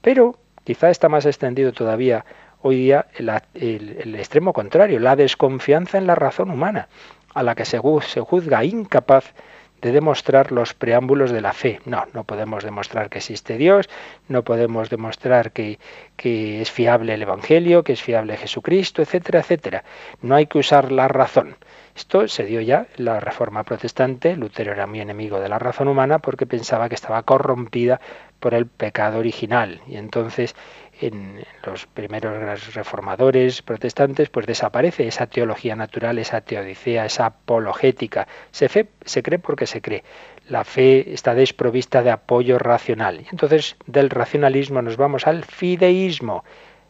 [0.00, 2.24] pero quizá está más extendido todavía
[2.62, 6.88] hoy día el extremo contrario, la desconfianza en la razón humana
[7.34, 9.34] a la que se, juzga incapaz
[9.80, 11.80] de demostrar los preámbulos de la fe.
[11.86, 13.88] No, no podemos demostrar que existe Dios,
[14.28, 15.78] no podemos demostrar que,
[16.18, 19.84] es fiable el Evangelio, que es fiable Jesucristo, etcétera, etcétera.
[20.20, 21.56] No hay que usar la razón.
[21.96, 24.36] Esto se dio ya en la Reforma Protestante.
[24.36, 28.00] Lutero era muy enemigo de la razón humana porque pensaba que estaba corrompida
[28.38, 29.80] por el pecado original.
[29.86, 30.54] Y entonces
[31.00, 38.28] en los primeros reformadores protestantes, pues desaparece esa teología natural, esa teodicea, esa apologética.
[38.50, 40.04] Se, fe, se cree porque se cree.
[40.48, 43.24] La fe está desprovista de apoyo racional.
[43.30, 46.44] Entonces del racionalismo nos vamos al fideísmo.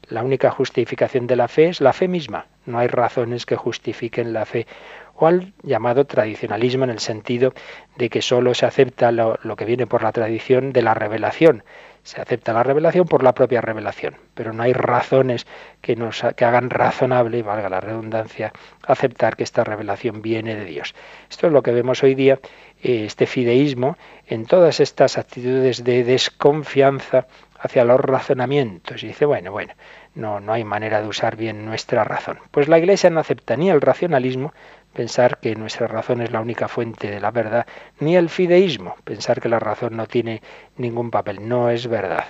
[0.08, 2.46] La única justificación de la fe es la fe misma.
[2.66, 4.66] No hay razones que justifiquen la fe.
[5.14, 7.52] O al llamado tradicionalismo en el sentido
[7.96, 11.62] de que solo se acepta lo, lo que viene por la tradición de la revelación
[12.02, 15.46] se acepta la revelación por la propia revelación, pero no hay razones
[15.80, 18.52] que nos que hagan razonable, valga la redundancia,
[18.86, 20.94] aceptar que esta revelación viene de Dios.
[21.28, 22.40] Esto es lo que vemos hoy día,
[22.82, 27.26] eh, este fideísmo, en todas estas actitudes de desconfianza
[27.60, 29.02] hacia los razonamientos.
[29.02, 29.74] Y dice, bueno, bueno,
[30.14, 32.38] no, no hay manera de usar bien nuestra razón.
[32.50, 34.54] Pues la Iglesia no acepta ni el racionalismo,
[34.92, 37.66] pensar que nuestra razón es la única fuente de la verdad,
[37.98, 40.42] ni el fideísmo, pensar que la razón no tiene
[40.76, 41.48] ningún papel.
[41.48, 42.24] No es verdad.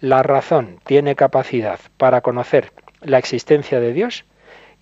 [0.00, 4.24] La razón tiene capacidad para conocer la existencia de Dios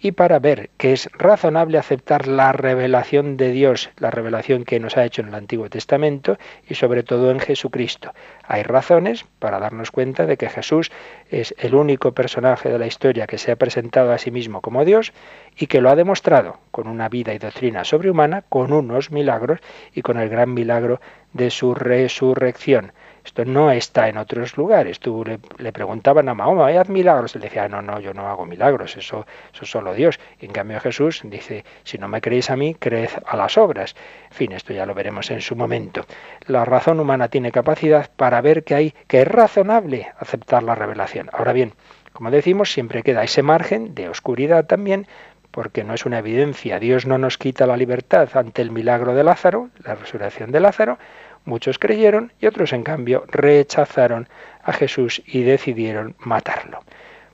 [0.04, 4.98] y para ver que es razonable aceptar la revelación de Dios, la revelación que nos
[4.98, 6.36] ha hecho en el Antiguo Testamento
[6.68, 8.12] y sobre todo en Jesucristo.
[8.46, 10.92] Hay razones para darnos cuenta de que Jesús
[11.30, 14.84] es el único personaje de la historia que se ha presentado a sí mismo como
[14.84, 15.14] Dios
[15.56, 19.60] y que lo ha demostrado con una vida y doctrina sobrehumana, con unos milagros
[19.94, 21.00] y con el gran milagro
[21.32, 22.92] de su resurrección.
[23.24, 25.00] Esto no está en otros lugares.
[25.00, 27.34] Tú le, preguntaban a Mahoma, ¿hay milagros?
[27.34, 30.20] Él decía, no, no, yo no hago milagros, eso, eso es solo Dios.
[30.40, 33.96] Y en cambio Jesús dice, si no me creéis a mí, creed a las obras.
[34.30, 36.04] En fin, esto ya lo veremos en su momento.
[36.46, 41.30] La razón humana tiene capacidad para ver que hay, que es razonable aceptar la revelación.
[41.32, 41.72] Ahora bien,
[42.12, 45.06] como decimos, siempre queda ese margen de oscuridad también
[45.50, 46.80] porque no es una evidencia.
[46.80, 50.98] Dios no nos quita la libertad ante el milagro de Lázaro, la resurrección de Lázaro,
[51.44, 54.28] Muchos creyeron y otros, en cambio, rechazaron
[54.62, 56.80] a Jesús y decidieron matarlo.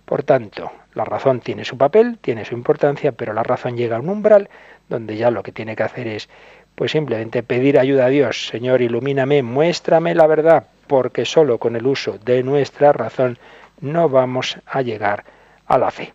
[0.04, 4.00] Por tanto, la razón tiene su papel, tiene su importancia, pero la razón llega a
[4.00, 4.48] un umbral
[4.88, 6.28] donde ya lo que tiene que hacer es
[6.74, 11.86] pues simplemente pedir ayuda a Dios, Señor, ilumíname, muéstrame la verdad, porque solo con el
[11.86, 13.38] uso de nuestra razón
[13.80, 15.24] no vamos a llegar
[15.66, 16.12] a la fe.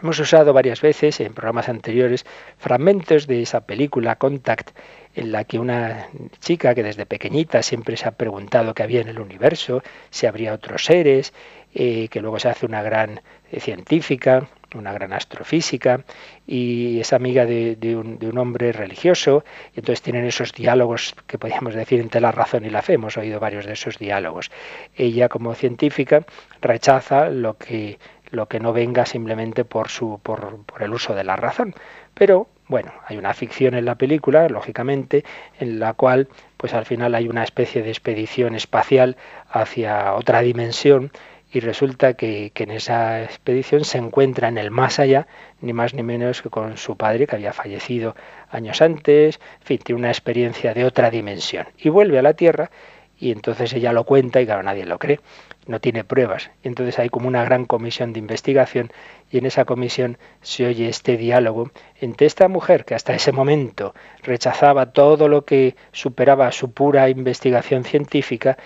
[0.00, 2.24] Hemos usado varias veces en programas anteriores
[2.56, 4.70] fragmentos de esa película Contact
[5.16, 6.06] en la que una
[6.38, 10.54] chica que desde pequeñita siempre se ha preguntado qué había en el universo, si habría
[10.54, 11.32] otros seres,
[11.74, 16.04] eh, que luego se hace una gran eh, científica, una gran astrofísica,
[16.46, 21.38] y es amiga de, un, de, un, hombre religioso, y entonces tienen esos diálogos que
[21.38, 24.50] podríamos decir entre la razón y la fe, hemos oído varios de esos diálogos.
[24.94, 26.24] Ella como científica
[26.60, 27.98] rechaza lo que,
[28.30, 31.74] lo que no venga simplemente por, su, por, por el uso de la razón,
[32.14, 35.24] pero bueno, hay una ficción en la película, lógicamente,
[35.58, 39.16] en la cual pues al final hay una especie de expedición espacial
[39.48, 41.10] hacia otra dimensión
[41.50, 45.26] y resulta que, que, en esa expedición se encuentra en el más allá,
[45.62, 48.14] ni más ni menos que con su padre que había fallecido
[48.50, 51.68] años antes, fin, tiene una experiencia de otra dimensión.
[51.78, 52.70] Y vuelve a la Tierra
[53.18, 55.20] y entonces ella lo cuenta y claro, nadie lo cree
[55.68, 56.50] no tiene pruebas.
[56.64, 58.90] Entonces hay como una gran comisión de investigación
[59.30, 63.94] y en esa comisión se oye este diálogo entre esta mujer que hasta ese momento
[64.22, 68.58] rechazaba todo lo que superaba su pura investigación científica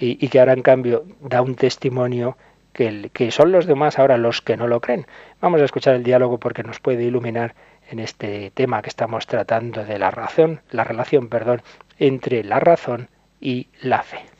[0.00, 2.36] y, que ahora en cambio da un testimonio
[2.72, 5.06] que, que son los demás ahora los que no lo creen.
[5.40, 7.54] Vamos a escuchar el diálogo porque nos puede iluminar
[7.90, 11.62] en este tema que estamos tratando de la razón, la relación, perdón,
[11.98, 13.08] entre la razón
[13.40, 14.37] y la fe.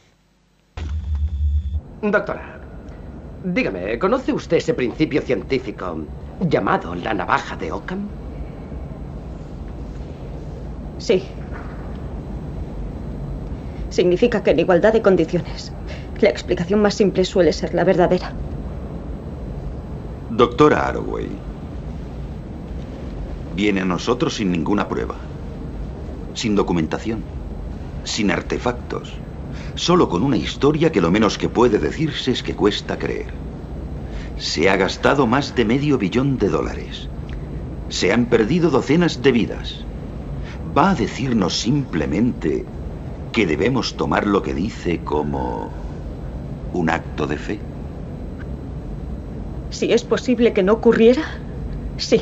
[2.00, 2.60] Doctora,
[3.42, 5.96] dígame, ¿conoce usted ese principio científico
[6.38, 8.08] llamado la navaja de Ockham?
[10.98, 11.24] Sí.
[13.90, 15.72] Significa que en igualdad de condiciones,
[16.20, 18.32] la explicación más simple suele ser la verdadera.
[20.30, 21.26] Doctora Arroway,
[23.56, 25.16] viene a nosotros sin ninguna prueba,
[26.34, 27.24] sin documentación,
[28.04, 29.27] sin artefactos
[29.78, 33.28] solo con una historia que lo menos que puede decirse es que cuesta creer.
[34.36, 37.08] Se ha gastado más de medio billón de dólares.
[37.88, 39.84] Se han perdido docenas de vidas.
[40.76, 42.66] Va a decirnos simplemente
[43.32, 45.70] que debemos tomar lo que dice como
[46.72, 47.60] un acto de fe.
[49.70, 51.22] Si es posible que no ocurriera,
[51.98, 52.20] sí.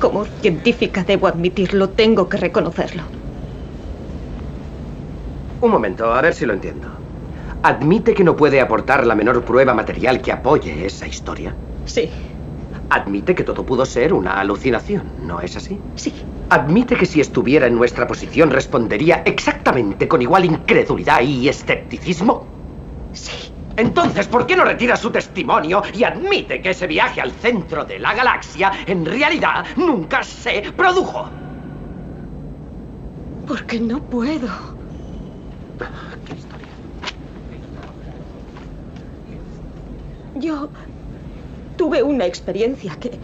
[0.00, 3.02] Como científica debo admitirlo, tengo que reconocerlo.
[5.60, 6.88] Un momento, a ver si lo entiendo.
[7.62, 11.54] ¿Admite que no puede aportar la menor prueba material que apoye esa historia?
[11.86, 12.10] Sí.
[12.90, 15.80] Admite que todo pudo ser una alucinación, ¿no es así?
[15.96, 16.14] Sí.
[16.50, 22.46] Admite que si estuviera en nuestra posición respondería exactamente con igual incredulidad y escepticismo.
[23.12, 23.50] Sí.
[23.76, 27.98] Entonces, ¿por qué no retira su testimonio y admite que ese viaje al centro de
[27.98, 31.28] la galaxia en realidad nunca se produjo?
[33.46, 34.75] Porque no puedo.
[36.26, 36.68] ¿Qué historia?
[40.36, 40.68] Yo
[41.76, 43.18] tuve una experiencia que...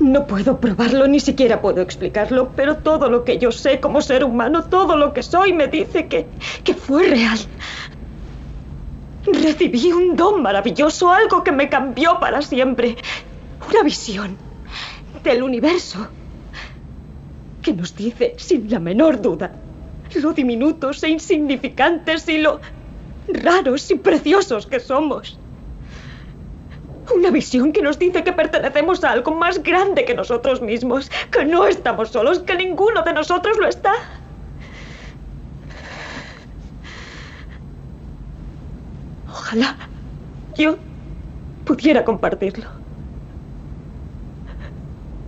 [0.00, 4.22] No puedo probarlo, ni siquiera puedo explicarlo, pero todo lo que yo sé como ser
[4.22, 6.28] humano, todo lo que soy, me dice que,
[6.62, 7.38] que fue real.
[9.26, 12.96] Recibí un don maravilloso, algo que me cambió para siempre.
[13.68, 14.36] Una visión
[15.24, 16.08] del universo
[17.60, 19.52] que nos dice, sin la menor duda,
[20.16, 22.60] lo diminutos e insignificantes y lo
[23.28, 25.38] raros y preciosos que somos.
[27.14, 31.44] Una visión que nos dice que pertenecemos a algo más grande que nosotros mismos, que
[31.44, 33.92] no estamos solos, que ninguno de nosotros lo está.
[39.28, 39.76] Ojalá
[40.56, 40.76] yo
[41.64, 42.66] pudiera compartirlo.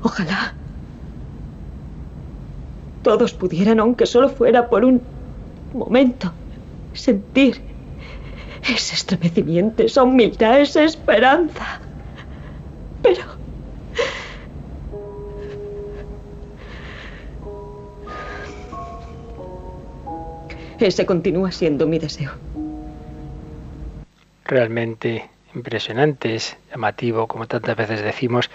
[0.02, 0.54] Ojalá
[3.02, 5.00] todos pudieran, aunque solo fuera por un
[5.72, 6.32] momento,
[6.92, 7.60] sentir
[8.62, 11.80] ese estremecimiento, esa humildad, esa esperanza.
[13.02, 13.22] Pero...
[20.78, 22.32] Ese continúa siendo mi deseo.
[24.46, 28.50] Realmente impresionante, es llamativo, como tantas veces decimos,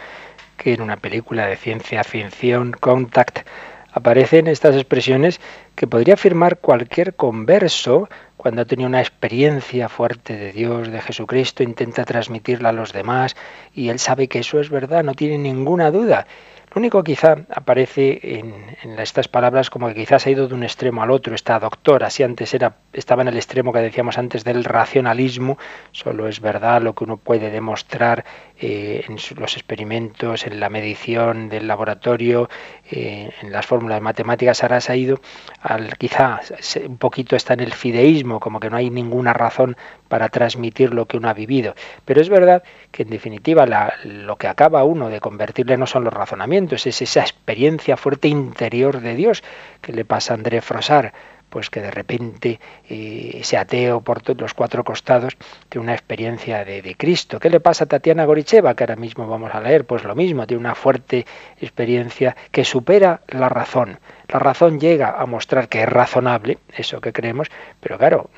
[0.58, 3.47] que en una película de ciencia ficción, Contact,
[3.95, 5.39] aparecen estas expresiones
[5.73, 11.63] que podría afirmar cualquier converso cuando ha tenido una experiencia fuerte de Dios, de Jesucristo,
[11.63, 13.38] intenta transmitirla a los demás
[13.73, 16.27] y él sabe que eso es verdad, no tiene ninguna duda.
[16.75, 20.63] Lo único quizá aparece en, en, estas palabras como que quizás ha ido de un
[20.63, 21.34] extremo al otro.
[21.34, 25.58] Esta doctora, si antes era, estaba en el extremo que decíamos antes del racionalismo,
[25.93, 28.25] solo es verdad lo que uno puede demostrar
[28.57, 32.49] eh, en los experimentos, en la medición del laboratorio,
[32.89, 35.19] eh, en las fórmulas matemáticas, ahora se ha ido
[35.61, 36.39] al quizá
[36.85, 39.75] un poquito está en el fideísmo, como que no hay ninguna razón
[40.07, 41.75] para transmitir lo que uno ha vivido.
[42.05, 43.65] Pero es verdad que en definitiva
[44.03, 49.01] lo que acaba uno de convertirle no son los razonamientos, es esa experiencia fuerte interior
[49.01, 49.43] de Dios
[49.81, 51.13] que le pasa a André Frosar
[51.55, 55.37] pues que de repente eh, ese ateo por los cuatro costados
[55.69, 57.39] tiene una experiencia de, de, Cristo.
[57.39, 59.85] ¿Qué le pasa a Tatiana Goricheva, que ahora mismo vamos a leer?
[59.85, 61.25] Pues lo mismo, tiene una fuerte
[61.61, 63.99] experiencia que supera la razón.
[64.27, 67.47] La razón llega a mostrar que es razonable, eso que creemos,
[67.79, 68.29] pero claro,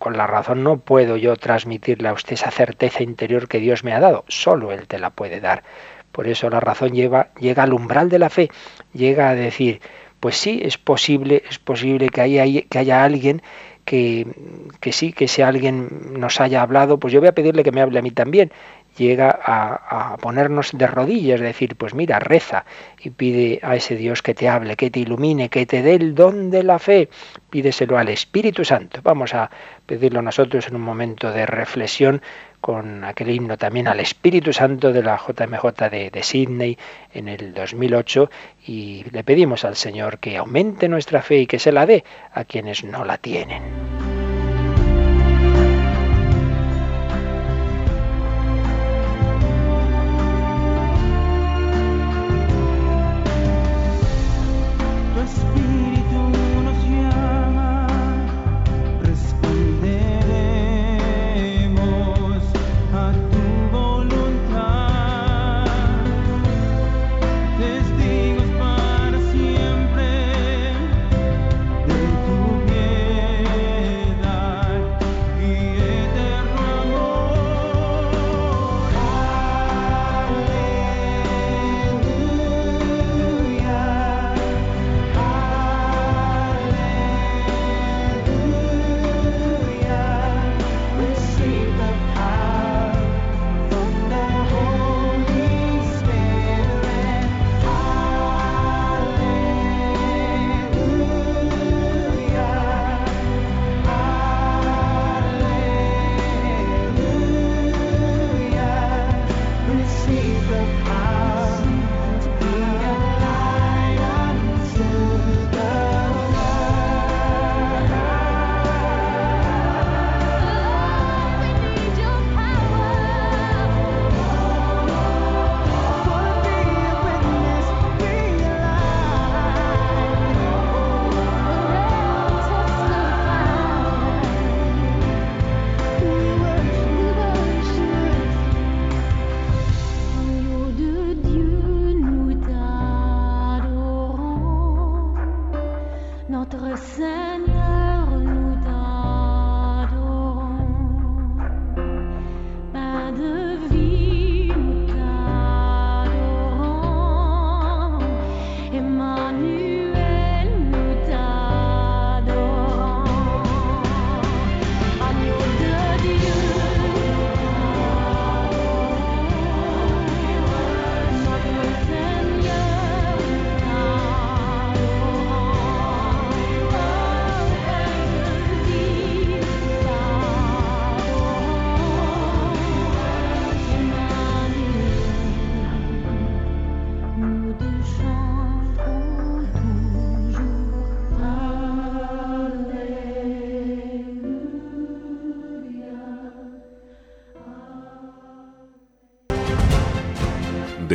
[0.00, 3.92] con la razón no puedo yo transmitirle a usted esa certeza interior que Dios me
[3.92, 5.62] ha dado, solo Él te la puede dar.
[6.10, 8.50] Por eso la razón lleva, llega al umbral de la fe,
[8.92, 9.80] llega a decir,
[10.20, 13.42] pues sí, es posible, es posible que haya, que haya alguien
[13.86, 14.26] que,
[14.80, 17.80] que sí, que si alguien nos haya hablado, pues yo voy a pedirle que me
[17.80, 18.52] hable a mí también.
[18.98, 22.64] Llega a, a, ponernos de rodillas, decir, pues mira, reza
[22.98, 26.14] y pide a ese Dios que te hable, que te ilumine, que te dé el
[26.14, 27.10] don de la fe.
[27.50, 29.00] Pídeselo al Espíritu Santo.
[29.02, 29.50] Vamos a
[29.84, 32.22] pedirlo nosotros en un momento de reflexión
[32.66, 36.76] con aquel himno también al Espíritu Santo de la JMJ de, de Sydney
[37.14, 38.28] en el 2008
[38.66, 42.02] y le pedimos al Señor que aumente nuestra fe y que se la dé
[42.32, 44.15] a quienes no la tienen.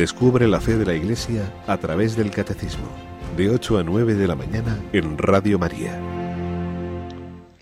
[0.02, 2.88] Descubre la fe de la Iglesia a través del Catecismo,
[3.36, 5.96] de 8 a 9 de la mañana en Radio María.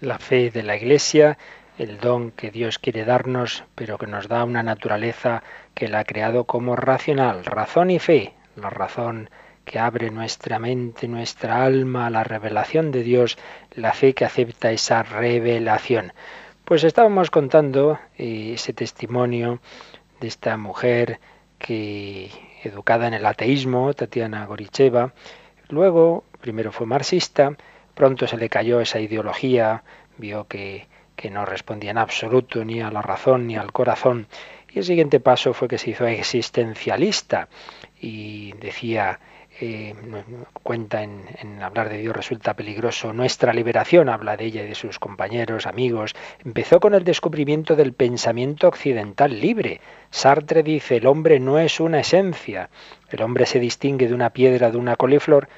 [0.01, 1.37] La fe de la Iglesia,
[1.77, 5.43] el don que Dios quiere darnos, pero que nos da una naturaleza
[5.75, 9.29] que la ha creado como racional, razón y fe, la razón
[9.67, 13.37] que abre nuestra mente, nuestra alma a la revelación de Dios,
[13.75, 16.15] la fe que acepta esa revelación.
[16.65, 19.61] Pues estábamos contando eh, ese testimonio
[20.21, 21.21] de esta mujer
[21.61, 22.31] que
[22.65, 25.13] educada en el ateísmo, Tatiana Goricheva,
[25.69, 27.57] luego primero fue marxista,
[27.95, 29.85] pronto se le cayó esa ideología,
[30.17, 34.27] vio que, que no respondía en absoluto ni a la razón ni al corazón,
[34.73, 37.49] y el siguiente paso fue que se hizo existencialista
[38.01, 39.21] y decía
[39.61, 39.95] eh,
[40.63, 43.13] cuenta en, en, hablar de Dios resulta peligroso.
[43.13, 47.93] Nuestra liberación, habla de ella y de sus compañeros, amigos, empezó con el descubrimiento del
[47.93, 49.81] pensamiento occidental libre.
[50.11, 52.71] Sartre dice, el hombre no es una esencia,
[53.11, 55.49] el hombre se distingue de una piedra, de una coliflor,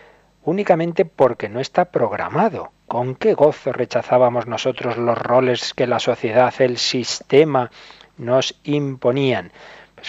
[0.44, 2.72] únicamente porque no está programado.
[2.86, 7.70] ¿Con qué gozo rechazábamos nosotros los roles que la sociedad, el sistema
[8.18, 9.52] nos imponían?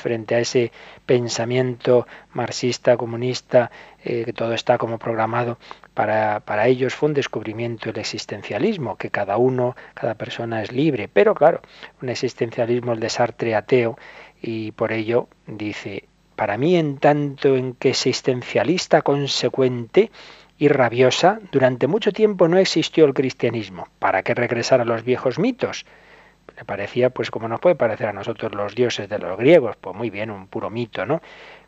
[0.02, 0.72] Frente a ese
[1.06, 3.72] pensamiento marxista, comunista,
[4.04, 5.58] eh, que todo está como programado,
[5.94, 11.08] para, para, ellos fue un descubrimiento el existencialismo, que cada uno, cada persona es libre.
[11.08, 11.62] Pero claro,
[12.02, 13.98] un existencialismo el de Sartre ateo,
[14.42, 20.12] y por ello dice, para mí en tanto en que existencialista consecuente,
[20.58, 23.88] y rabiosa, durante mucho tiempo no existió el cristianismo.
[24.00, 25.86] ¿Para qué regresar a los viejos mitos?
[26.56, 29.96] Le parecía, pues como nos puede parecer a nosotros los dioses de los griegos, pues
[29.96, 31.22] muy bien, un puro mito, ¿no?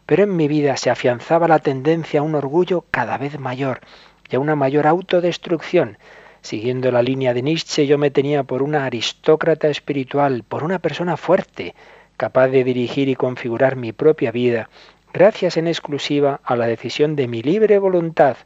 [0.06, 3.82] Pero en mi vida se afianzaba la tendencia a un orgullo cada vez mayor
[4.30, 5.98] y a una mayor autodestrucción.
[6.42, 11.18] Siguiendo la línea de Nietzsche, yo me tenía por una aristócrata espiritual, por una persona
[11.18, 11.74] fuerte,
[12.18, 14.70] capaz de dirigir y configurar mi propia vida,
[15.12, 18.38] gracias en exclusiva a la decisión de mi libre voluntad.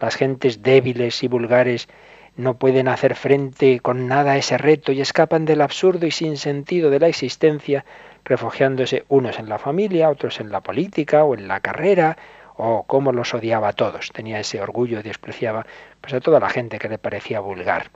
[0.00, 1.88] Las gentes débiles y vulgares
[2.36, 6.36] no pueden hacer frente con nada a ese reto y escapan del absurdo y sin
[6.36, 7.84] sentido de la existencia,
[8.24, 12.16] refugiándose unos en la familia, otros en la política o en la carrera,
[12.56, 14.10] o cómo los odiaba a todos.
[14.12, 15.66] Tenía ese orgullo y despreciaba
[16.00, 17.90] pues, a toda la gente que le parecía vulgar.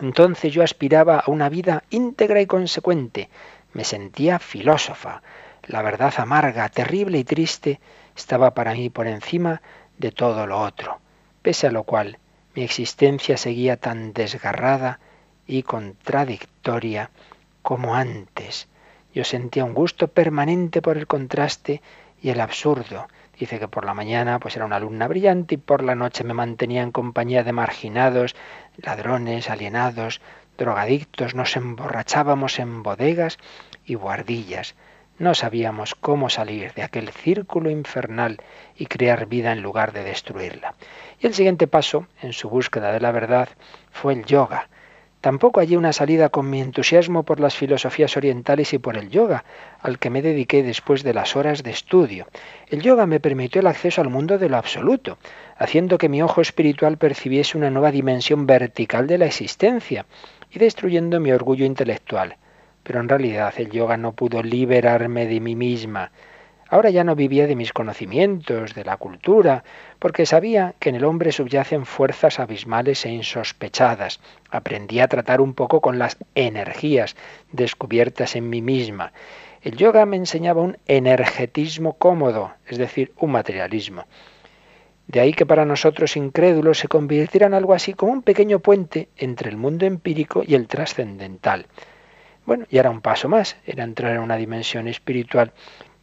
[0.00, 3.28] Entonces yo aspiraba a una vida íntegra y consecuente.
[3.74, 5.22] Me sentía filósofa.
[5.66, 7.80] La verdad amarga, terrible y triste
[8.16, 9.60] estaba para mí por encima
[9.98, 10.98] de todo lo otro.
[11.42, 12.18] Pese a lo cual,
[12.54, 15.00] mi existencia seguía tan desgarrada
[15.46, 17.10] y contradictoria
[17.62, 18.68] como antes.
[19.14, 21.82] Yo sentía un gusto permanente por el contraste
[22.22, 23.08] y el absurdo.
[23.38, 26.34] Dice que por la mañana pues era una alumna brillante y por la noche me
[26.34, 28.36] mantenía en compañía de marginados,
[28.76, 30.20] ladrones, alienados,
[30.58, 33.38] drogadictos, nos emborrachábamos en bodegas
[33.84, 34.74] y guardillas.
[35.18, 38.38] No sabíamos cómo salir de aquel círculo infernal
[38.76, 40.74] y crear vida en lugar de destruirla.
[41.20, 43.48] Y el siguiente paso, en su búsqueda de la verdad,
[43.90, 44.68] fue el yoga.
[45.20, 49.44] Tampoco hallé una salida con mi entusiasmo por las filosofías orientales y por el yoga,
[49.80, 52.26] al que me dediqué después de las horas de estudio.
[52.66, 55.18] El yoga me permitió el acceso al mundo de lo absoluto,
[55.56, 60.06] haciendo que mi ojo espiritual percibiese una nueva dimensión vertical de la existencia
[60.50, 62.36] y destruyendo mi orgullo intelectual.
[62.82, 66.10] Pero en realidad el yoga no pudo liberarme de mí misma,
[66.72, 69.62] Ahora ya no vivía de mis conocimientos, de la cultura,
[69.98, 74.20] porque sabía que en el hombre subyacen fuerzas abismales e insospechadas.
[74.48, 77.14] Aprendí a tratar un poco con las energías
[77.52, 79.12] descubiertas en mí misma.
[79.60, 84.06] El yoga me enseñaba un energetismo cómodo, es decir, un materialismo.
[85.08, 89.10] De ahí que para nosotros incrédulos se convirtiera en algo así como un pequeño puente
[89.18, 91.66] entre el mundo empírico y el trascendental.
[92.46, 95.52] Bueno, y era un paso más, era entrar en una dimensión espiritual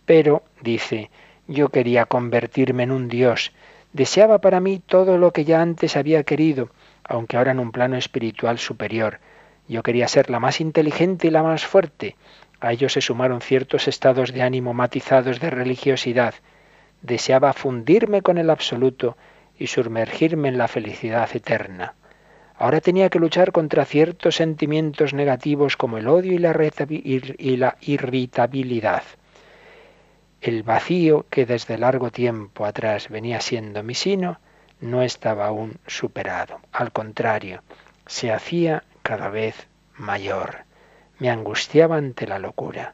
[0.10, 1.12] pero, dice,
[1.48, 3.52] yo quería convertirme en un Dios.
[3.94, 6.72] Deseaba para mí todo lo que ya antes había querido,
[7.04, 9.20] aunque ahora en un plano espiritual superior.
[9.68, 12.16] Yo quería ser la más inteligente y la más fuerte.
[12.60, 16.34] A ello se sumaron ciertos estados de ánimo matizados de religiosidad.
[17.04, 19.16] Deseaba fundirme con el absoluto
[19.60, 21.94] y sumergirme en la felicidad eterna.
[22.62, 26.40] Ahora tenía que luchar contra ciertos sentimientos negativos como el odio y
[27.56, 29.04] la, irritabilidad.
[30.42, 34.42] El vacío que desde largo tiempo atrás venía siendo mi sino
[34.82, 36.60] no estaba aún superado.
[36.74, 37.64] Al contrario,
[38.08, 40.66] se hacía cada vez mayor.
[41.18, 42.94] Me angustiaba ante la locura.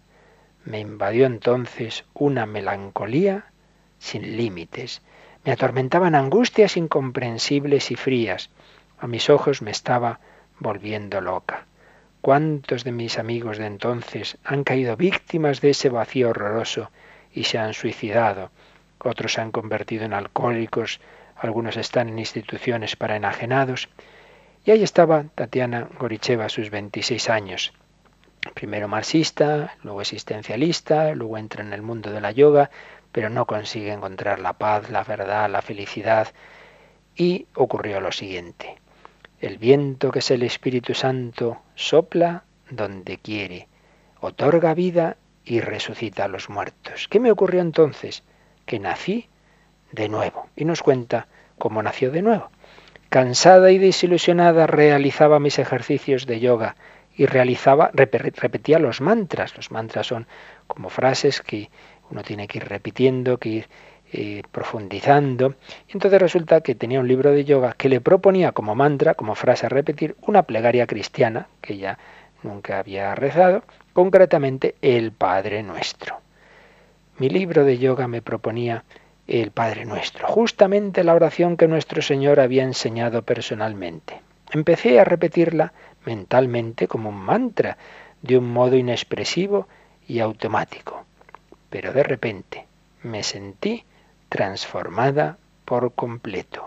[0.64, 3.46] Me invadió entonces una melancolía
[3.98, 5.02] sin límites.
[5.44, 8.52] Me atormentaban angustias incomprensibles y frías.
[9.00, 10.20] A mis ojos me estaba
[10.60, 11.66] volviendo loca.
[12.22, 16.90] ¿Cuántos de mis amigos de entonces han caído víctimas de ese vacío horroroso
[17.36, 18.50] y se han suicidado.
[18.98, 21.02] Otros se han convertido en alcohólicos,
[21.36, 23.90] algunos están en instituciones para enajenados.
[24.64, 27.74] Y ahí estaba Tatiana Goricheva a sus 26 años.
[28.54, 32.72] Primero marxista, luego existencialista, luego entra en el mundo de la yoga,
[33.12, 36.30] pero no consigue encontrar la paz, la verdad, la felicidad.
[37.16, 38.78] Y ocurrió lo siguiente.
[39.40, 43.68] El viento que es el Espíritu Santo sopla donde quiere,
[44.22, 47.08] otorga vida y resucita a los muertos.
[47.10, 48.24] ¿Qué me ocurrió entonces?
[48.66, 49.28] Que nací
[49.92, 50.48] de nuevo.
[50.56, 51.28] Y nos cuenta
[51.58, 52.50] cómo nació de nuevo.
[53.10, 56.76] Cansada y desilusionada realizaba mis ejercicios de yoga
[57.16, 59.56] y realizaba, repetía los mantras.
[59.56, 60.28] Los mantras son
[60.68, 61.70] como frases que
[62.10, 63.70] uno tiene que ir repitiendo, que ir
[64.14, 65.56] eh, profundizando.
[65.88, 69.36] Y entonces resulta que tenía un libro de yoga que le proponía como mantra, como
[69.36, 71.98] frase a repetir, una plegaria cristiana que ya
[72.44, 76.20] nunca había rezado, concretamente el Padre Nuestro.
[77.18, 78.84] Mi libro de yoga me proponía
[79.28, 84.22] el Padre Nuestro, justamente la oración que nuestro Señor había enseñado personalmente.
[84.52, 85.74] Empecé a repetirla
[86.06, 87.78] mentalmente como un mantra,
[88.22, 89.68] de un modo inexpresivo
[90.08, 91.06] y automático.
[91.70, 92.68] Pero de repente
[93.04, 93.84] me sentí
[94.36, 96.66] transformada por completo.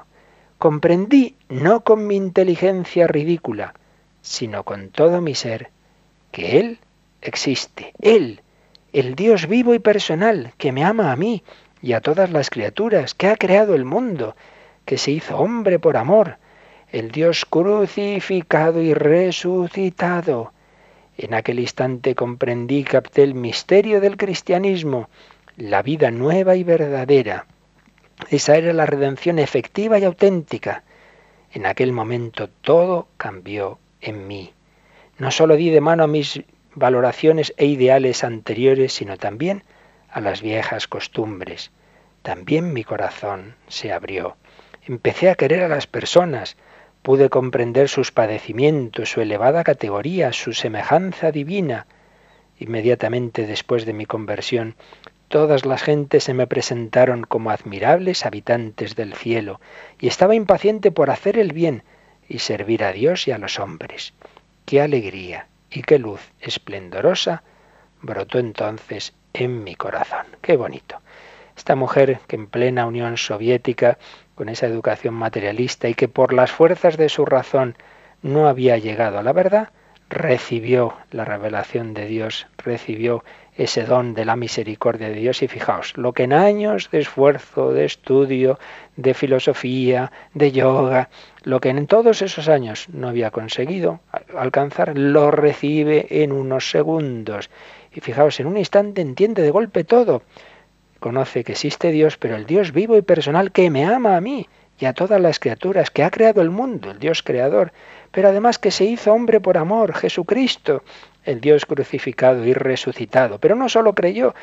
[0.57, 3.75] Comprendí, no con mi inteligencia ridícula,
[4.23, 5.69] sino con todo mi ser,
[6.33, 6.79] que Él
[7.21, 8.41] existe, Él,
[8.95, 11.43] el Dios vivo y personal, que me ama a mí
[11.83, 14.35] y a todas las criaturas, que ha creado el mundo,
[14.87, 16.39] que se hizo hombre por amor,
[16.91, 20.55] el Dios crucificado y resucitado.
[21.19, 25.11] En aquel instante comprendí y capté el misterio del cristianismo,
[25.59, 27.45] la vida nueva y verdadera.
[28.31, 30.83] Esa era la redención efectiva y auténtica.
[31.53, 34.53] En aquel momento todo cambió en mí.
[35.19, 36.43] No solo di de mano a mis
[36.75, 39.65] valoraciones e ideales anteriores, sino también
[40.11, 41.71] a las viejas costumbres.
[42.23, 44.37] También mi corazón se abrió.
[44.87, 46.57] Empecé a querer a las personas,
[47.03, 51.87] pude comprender sus padecimientos, su elevada categoría, su semejanza divina.
[52.59, 54.75] Inmediatamente después de mi conversión,
[55.29, 59.61] todas las gentes se me presentaron como admirables habitantes del cielo,
[60.01, 61.83] y estaba impaciente por hacer el bien
[62.29, 64.15] y servir a Dios y a los hombres.
[64.65, 67.43] Qué alegría y qué luz esplendorosa
[68.03, 70.27] brotó entonces en mi corazón.
[70.41, 71.01] Qué bonito.
[71.57, 73.99] Esta mujer que en plena Unión Soviética,
[74.35, 77.77] con esa educación materialista y que por las fuerzas de su razón
[78.23, 79.71] no había llegado a la verdad,
[80.09, 83.25] recibió la revelación de Dios, recibió
[83.59, 87.73] ese don de la misericordia de Dios y fijaos, lo que en años de esfuerzo,
[87.73, 88.59] de estudio,
[88.97, 91.11] de filosofía, de yoga,
[91.43, 93.99] lo que en todos esos años no había conseguido
[94.37, 97.51] alcanzar, lo recibe en unos segundos.
[97.93, 100.23] Y fijaos, en un instante entiende de golpe todo.
[101.01, 104.49] Conoce que existe Dios, pero el Dios vivo y personal que me ama a mí
[104.79, 107.73] y a todas las criaturas, que ha creado el mundo, el Dios creador,
[108.13, 110.85] pero además que se hizo hombre por amor, Jesucristo,
[111.29, 113.39] el Dios crucificado y resucitado.
[113.39, 114.35] Pero no solo creyó,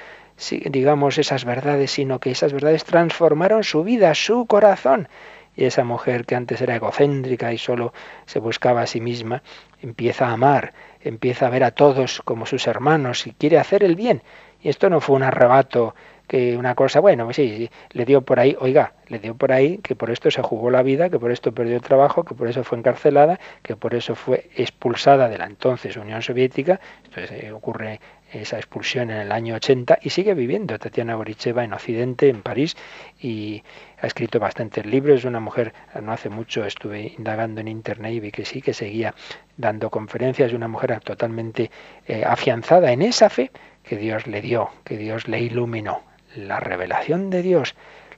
[0.70, 5.10] digamos, esas verdades, sino que esas verdades transformaron su vida, su corazón.
[5.56, 7.92] Y esa mujer que antes era egocéntrica y solo
[8.26, 9.42] se buscaba a sí misma,
[9.82, 13.96] empieza a amar, empieza a ver a todos como sus hermanos y quiere hacer el
[13.96, 14.22] bien.
[14.62, 15.96] Y esto no fue un arrebato
[16.28, 19.96] que una cosa, bueno, sí, le dio por ahí, oiga, le dio por ahí que
[19.96, 22.64] por esto se jugó la vida, que por esto perdió el trabajo, que por eso
[22.64, 26.80] fue encarcelada, que por eso fue expulsada de la entonces Unión Soviética.
[27.06, 28.00] Entonces eh, ocurre
[28.32, 32.76] esa expulsión en el año 80 y sigue viviendo Tatiana Goricheva en Occidente, en París,
[33.20, 33.64] y
[34.02, 35.26] ha escrito bastantes libros.
[35.26, 39.14] Una mujer, no hace mucho estuve indagando en internet y vi que sí, que seguía
[39.58, 40.54] dando conferencias.
[40.54, 41.72] Una mujer totalmente
[42.08, 43.52] eh, afianzada en esa fe
[43.84, 46.02] que Dios le dio, que Dios le iluminó
[46.36, 47.76] la revelación de Dios,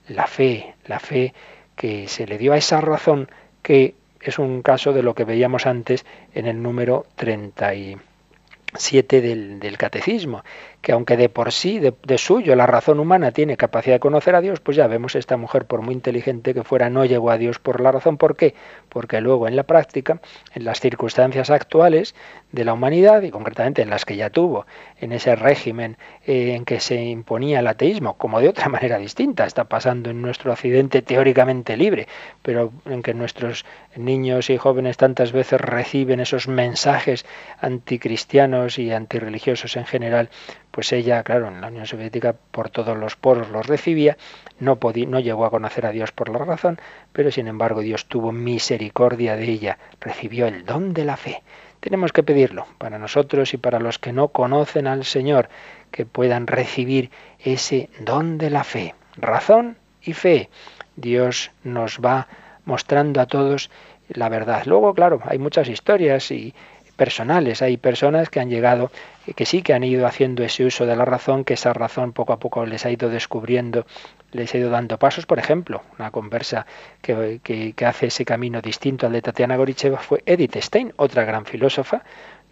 [0.07, 1.33] la fe, la fe
[1.75, 3.29] que se le dio a esa razón
[3.61, 9.77] que es un caso de lo que veíamos antes en el número 37 del, del
[9.77, 10.43] catecismo,
[10.87, 14.39] que aunque de por sí, de, suyo, la razón humana tiene capacidad de conocer a
[14.39, 17.59] Dios, pues ya vemos esta mujer, por muy inteligente que fuera, no llegó a Dios
[17.59, 18.15] por la razón.
[18.15, 18.55] ¿Por qué?
[18.87, 20.21] Porque luego en la práctica,
[20.53, 22.15] en las circunstancias actuales
[22.53, 24.65] de la humanidad, y concretamente en las que ya tuvo,
[25.01, 29.45] en ese régimen eh, en que se imponía el ateísmo, como de otra manera distinta,
[29.45, 32.07] está pasando en nuestro occidente teóricamente libre,
[32.41, 33.65] pero en que nuestros
[33.97, 37.25] niños y jóvenes tantas veces reciben esos mensajes
[37.59, 40.29] anticristianos y antirreligiosos en general,
[40.77, 44.15] pues ella, claro, en la Unión Soviética por todos los poros los recibía,
[44.59, 46.79] no, no llegó a conocer a Dios por la razón,
[47.13, 51.41] pero sin embargo Dios tuvo misericordia de ella, recibió el don de la fe.
[51.79, 55.49] tenemos que pedirlo para nosotros y para los que no conocen al Señor,
[55.89, 57.09] que puedan recibir
[57.39, 60.51] ese don de la fe, razón y fe.
[60.95, 62.27] Dios nos va
[62.65, 63.71] mostrando a todos
[64.09, 64.63] la verdad.
[64.65, 66.53] Luego, claro, hay muchas historias y
[66.97, 67.61] personales.
[67.61, 68.91] Hay personas que han llegado,
[69.35, 72.33] que sí que han ido haciendo ese uso de la razón, que esa razón poco
[72.33, 73.85] a poco les ha ido descubriendo,
[74.31, 75.25] les ha ido dando pasos.
[75.25, 76.65] Por ejemplo, una conversa
[77.01, 81.45] que, que, hace ese camino distinto al de Tatiana Goricheva fue Edith Stein, otra gran
[81.45, 82.03] filósofa,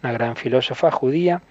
[0.02, 1.42] una gran filósofa judía,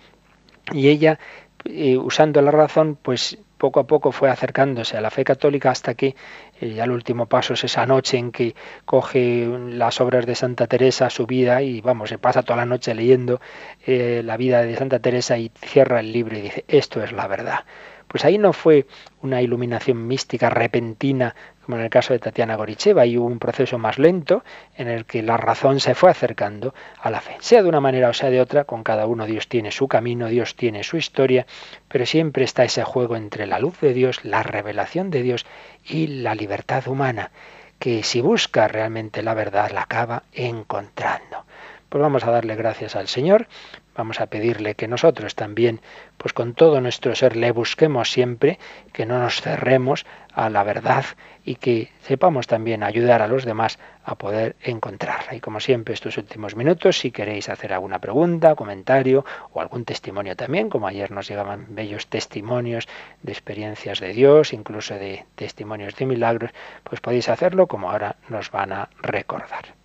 [0.71, 1.19] y ella,
[1.65, 5.93] eh, usando la razón, pues poco a poco fue acercándose a la fe católica hasta
[5.93, 6.15] que
[6.61, 11.09] ya el último paso es esa noche en que coge las obras de Santa Teresa,
[11.09, 13.41] su vida, y vamos, se pasa toda la noche leyendo
[13.85, 17.27] eh, la vida de Santa Teresa y cierra el libro y dice, esto es la
[17.27, 17.65] verdad.
[18.07, 18.85] Pues ahí no fue
[19.21, 21.35] una iluminación mística repentina
[21.65, 24.43] como en el caso de Tatiana Goricheva, y hubo un proceso más lento
[24.77, 27.37] en el que la razón se fue acercando a la fe.
[27.39, 30.27] Sea de una manera o sea de otra, con cada uno Dios tiene su camino,
[30.27, 31.47] Dios tiene su historia,
[31.87, 35.45] pero siempre está ese juego entre la luz de Dios, la revelación de Dios
[35.83, 37.31] y la libertad humana,
[37.79, 41.45] que si busca realmente la verdad la acaba encontrando.
[41.89, 43.47] Pues vamos a darle gracias al Señor,
[43.95, 45.81] vamos a pedirle que nosotros también,
[46.17, 48.59] pues con todo nuestro ser, le busquemos siempre,
[48.93, 51.05] que no nos cerremos a la verdad
[51.45, 55.35] y que sepamos también ayudar a los demás a poder encontrarla.
[55.35, 60.35] Y como siempre, estos últimos minutos, si queréis hacer alguna pregunta, comentario o algún testimonio
[60.35, 62.87] también, como ayer nos llegaban bellos testimonios
[63.23, 66.51] de experiencias de Dios, incluso de testimonios de milagros,
[66.83, 69.84] pues podéis hacerlo como ahora nos van a recordar.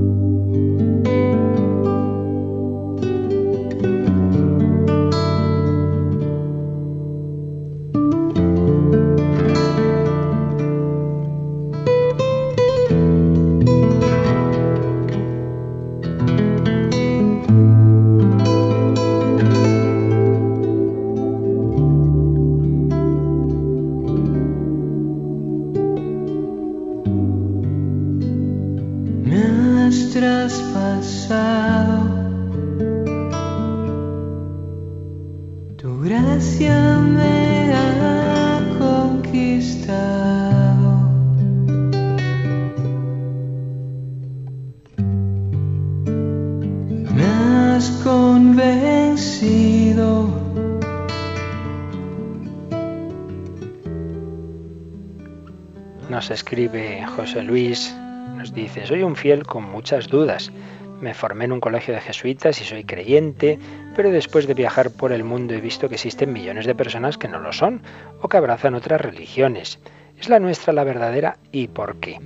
[59.11, 60.53] un fiel con muchas dudas.
[61.01, 63.59] Me formé en un colegio de jesuitas y soy creyente,
[63.93, 67.27] pero después de viajar por el mundo he visto que existen millones de personas que
[67.27, 67.81] no lo son
[68.21, 69.79] o que abrazan otras religiones.
[70.17, 72.19] ¿Es la nuestra la verdadera y por qué?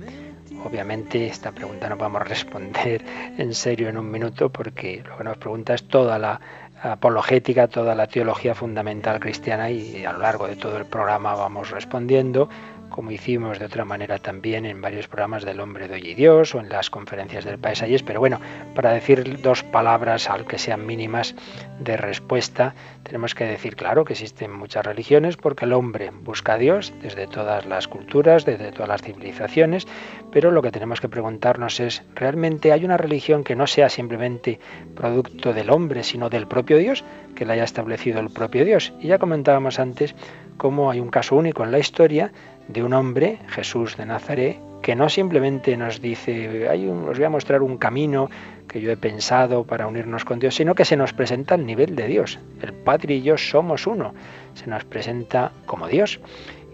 [0.64, 3.02] Obviamente esta pregunta no vamos a responder
[3.38, 6.40] en serio en un minuto porque lo que nos pregunta es toda la
[6.80, 11.70] apologética, toda la teología fundamental cristiana y a lo largo de todo el programa vamos
[11.70, 12.48] respondiendo
[12.96, 16.54] como hicimos de otra manera también en varios programas del Hombre de Hoy y Dios
[16.54, 18.40] o en las conferencias del Paisayes, pero bueno,
[18.74, 21.34] para decir dos palabras, al que sean mínimas,
[21.78, 26.58] de respuesta, tenemos que decir, claro, que existen muchas religiones porque el hombre busca a
[26.58, 29.86] Dios desde todas las culturas, desde todas las civilizaciones,
[30.32, 34.58] pero lo que tenemos que preguntarnos es, ¿realmente hay una religión que no sea simplemente
[34.94, 38.94] producto del hombre, sino del propio Dios, que la haya establecido el propio Dios?
[39.00, 40.14] Y ya comentábamos antes
[40.56, 42.32] cómo hay un caso único en la historia
[42.68, 47.30] de un hombre, Jesús de Nazaret, que no simplemente nos dice, Hay os voy a
[47.30, 48.30] mostrar un camino
[48.68, 51.96] que yo he pensado para unirnos con Dios, sino que se nos presenta al nivel
[51.96, 52.38] de Dios.
[52.60, 54.14] El Padre y yo somos uno.
[54.54, 56.20] Se nos presenta como Dios.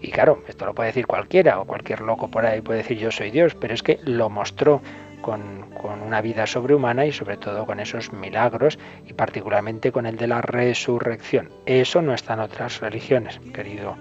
[0.01, 3.09] Y claro, esto lo puede decir cualquiera, o cualquier loco por ahí puede decir yo
[3.09, 4.81] soy Dios, pero es que lo mostró
[5.21, 8.77] con, con, una vida sobrehumana y sobre todo con esos milagros
[9.07, 11.49] y particularmente con el de la resurrección.
[11.65, 13.95] Eso no está en otras religiones, querido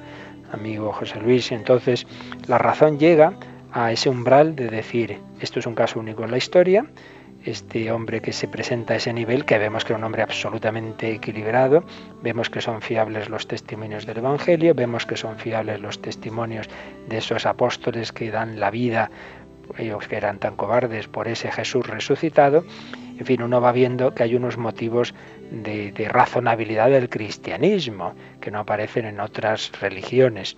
[0.52, 1.52] amigo José Luis.
[1.52, 2.06] Entonces,
[2.46, 3.34] la razón llega
[3.72, 6.86] a ese umbral de decir, esto es un caso único en la historia,
[7.44, 11.10] este hombre que se presenta a ese nivel, que vemos que es un hombre absolutamente
[11.10, 11.84] equilibrado,
[12.22, 16.68] vemos que son fiables los testimonios del Evangelio, vemos que son fiables los testimonios
[17.08, 19.10] de esos apóstoles que dan la vida,
[19.78, 22.64] ellos que eran tan cobardes por ese Jesús resucitado,
[23.18, 25.14] En fin, uno va viendo que hay unos motivos
[25.50, 30.56] de, razonabilidad del cristianismo que no aparecen en otras religiones.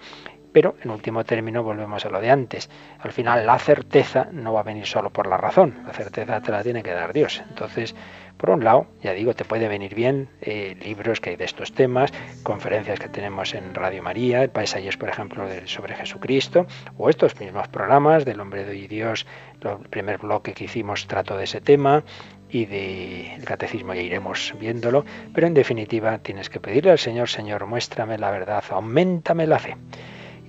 [0.52, 2.70] Pero en último término volvemos a lo de antes.
[3.00, 6.52] Al final la certeza no va a venir solo por la razón, la certeza te
[6.52, 7.42] la tiene que dar Dios.
[7.48, 7.94] Entonces,
[8.36, 11.72] por un lado, ya digo, te puede venir bien eh, libros que hay de estos
[11.72, 16.66] temas, conferencias que tenemos en Radio María, paisajes, por ejemplo, sobre Jesucristo,
[16.98, 19.26] o estos mismos programas del Hombre de Dios,
[19.62, 22.02] el primer bloque que hicimos trató de ese tema,
[22.54, 27.66] y del catecismo ya iremos viéndolo, pero en definitiva tienes que pedirle al Señor, Señor,
[27.66, 29.76] muéstrame la verdad, aumentame la fe.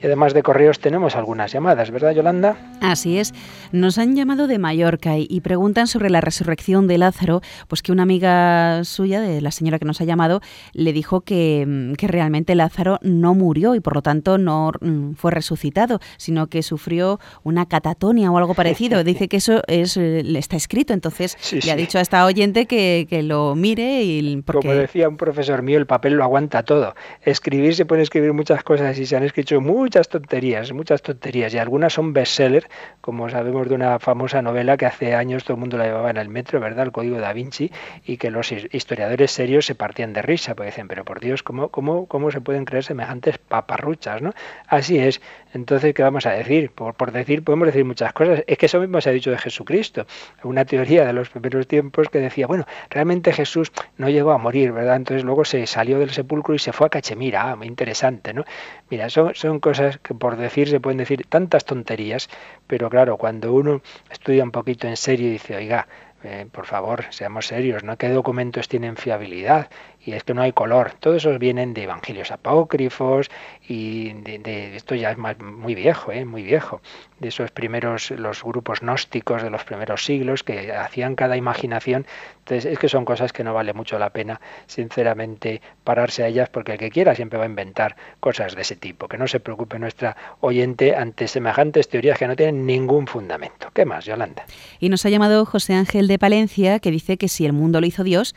[0.05, 2.57] Y además de correos tenemos algunas llamadas, ¿verdad, Yolanda?
[2.79, 3.33] Así es.
[3.71, 8.03] Nos han llamado de Mallorca y, preguntan sobre la resurrección de Lázaro, pues que una
[8.03, 10.41] amiga suya, de la señora que nos ha llamado,
[10.73, 15.13] le dijo que, mm, que realmente Lázaro no murió y por lo tanto no mm,
[15.13, 19.03] fue resucitado, sino que sufrió una catatonia o algo parecido.
[19.03, 21.35] Dice que eso es, eh, está escrito, entonces
[21.65, 24.67] le ha dicho a esta oyente que, que lo mire y porque...
[24.67, 26.93] Como decía un profesor mío, el papel lo aguanta todo.
[27.23, 31.53] Escribir se puede escribir muchas cosas y se han escrito muy muchas tonterías, muchas tonterías,
[31.53, 32.67] y algunas son bestseller,
[32.99, 36.17] como sabemos de una famosa novela que hace años todo el mundo la llevaba en
[36.17, 36.87] el metro, ¿verdad?
[36.87, 37.71] El Código da Vinci,
[38.05, 41.69] y que los historiadores serios se partían de risa, porque dicen, pero por Dios, ¿cómo,
[41.69, 44.33] cómo, cómo se pueden creer semejantes paparruchas, ¿no?
[44.67, 45.21] Así es.
[45.55, 46.69] Entonces, ¿qué vamos a decir?
[46.71, 48.43] Por, decir, podemos decir muchas cosas.
[48.45, 50.05] Es que eso mismo se ha dicho de Jesucristo.
[50.43, 54.73] Una teoría de los primeros tiempos que decía, bueno, realmente Jesús no llegó a morir,
[54.73, 54.97] ¿verdad?
[54.97, 57.51] Entonces luego se salió del sepulcro y se fue a Cachemira.
[57.51, 58.43] Ah, muy interesante, ¿no?
[58.89, 62.29] Mira, son, son cosas que por decir se pueden decir tantas tonterías,
[62.67, 63.81] pero claro, cuando uno
[64.11, 65.87] estudia un poquito en serio y dice, oiga,
[66.27, 67.97] eh, por favor, seamos serios, ¿no?
[67.97, 69.69] ¿Qué documentos tienen fiabilidad?
[70.05, 70.93] Y es que no hay color.
[70.99, 73.31] Todos esos vienen de evangelios apócrifos
[73.67, 76.25] y de, esto ya es muy viejo, ¿eh?
[76.25, 76.81] muy viejo,
[77.19, 82.05] de esos primeros, los grupos gnósticos de los primeros siglos que hacían cada imaginación.
[82.39, 86.49] Entonces es que son cosas que no vale mucho la pena, sinceramente, pararse a ellas
[86.49, 89.07] porque el que quiera siempre va a inventar cosas de ese tipo.
[89.07, 93.71] Que no se preocupe nuestra oyente ante semejantes teorías que no tienen ningún fundamento.
[93.73, 94.45] ¿Qué más, Yolanda?
[94.79, 97.87] Y nos ha llamado José Ángel de Palencia que dice que si el mundo lo
[97.87, 98.35] hizo Dios,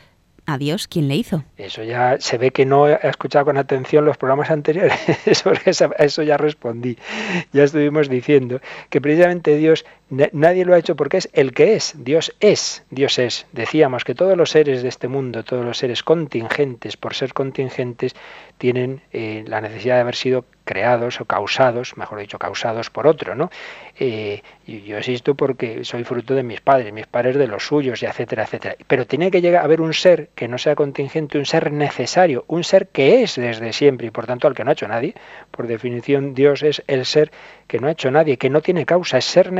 [0.49, 1.45] a Dios, ¿quién le hizo?
[1.59, 4.99] Eso ya se ve que no ha escuchado con atención los programas anteriores,
[5.47, 6.97] a eso ya respondí.
[7.53, 11.95] Ya estuvimos diciendo que precisamente Dios nadie lo ha hecho porque es el que es.
[11.99, 13.47] Dios es, Dios es.
[13.53, 18.15] Decíamos que todos los seres de este mundo, todos los seres contingentes, por ser contingentes,
[18.59, 23.35] tienen eh, la necesidad de haber sido creados o causados, mejor dicho, causados por otro,
[23.35, 23.51] ¿no?
[23.99, 28.07] Eh, yo existo porque soy fruto de mis padres, mis padres de los suyos, y
[28.07, 28.77] etcétera, etcétera.
[28.87, 32.45] Pero tiene que llegar a haber un ser que no sea contingente, un ser necesario,
[32.49, 35.15] un ser que es desde siempre y por tanto al que no ha hecho nadie.
[35.51, 37.31] Por definición, Dios es el ser
[37.67, 39.53] que no ha hecho nadie, que no tiene causa, es ser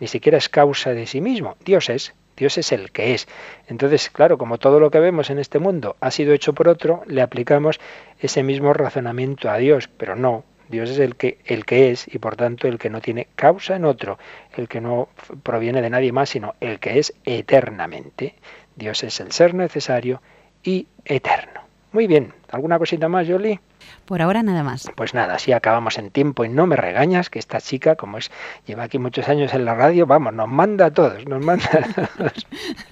[0.00, 1.56] ni siquiera es causa de sí mismo.
[1.64, 3.28] Dios es, Dios es el que es.
[3.68, 7.02] Entonces, claro, como todo lo que vemos en este mundo ha sido hecho por otro,
[7.06, 7.80] le aplicamos
[8.20, 10.44] ese mismo razonamiento a Dios, pero no.
[10.68, 13.76] Dios es el que, el que es y por tanto el que no tiene causa
[13.76, 14.18] en otro,
[14.56, 15.08] el que no
[15.42, 18.34] proviene de nadie más, sino el que es eternamente.
[18.74, 20.22] Dios es el ser necesario
[20.62, 21.60] y eterno.
[21.92, 23.60] Muy bien, ¿alguna cosita más, Jolie?
[24.04, 24.90] Por ahora nada más.
[24.96, 28.30] Pues nada, así acabamos en tiempo y no me regañas que esta chica, como es,
[28.66, 31.82] lleva aquí muchos años en la radio, vamos, nos manda a todos, nos manda a
[31.92, 32.46] todos.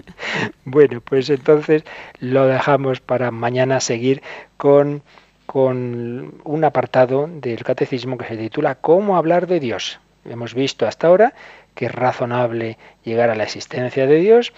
[0.65, 1.85] bueno, pues entonces
[2.19, 4.23] lo dejamos para mañana seguir
[4.57, 5.03] con,
[5.47, 10.01] con un apartado del catecismo que se titula ¿Cómo hablar de Dios?
[10.25, 11.35] Hemos visto hasta ahora
[11.75, 14.53] que es razonable llegar a la existencia de Dios,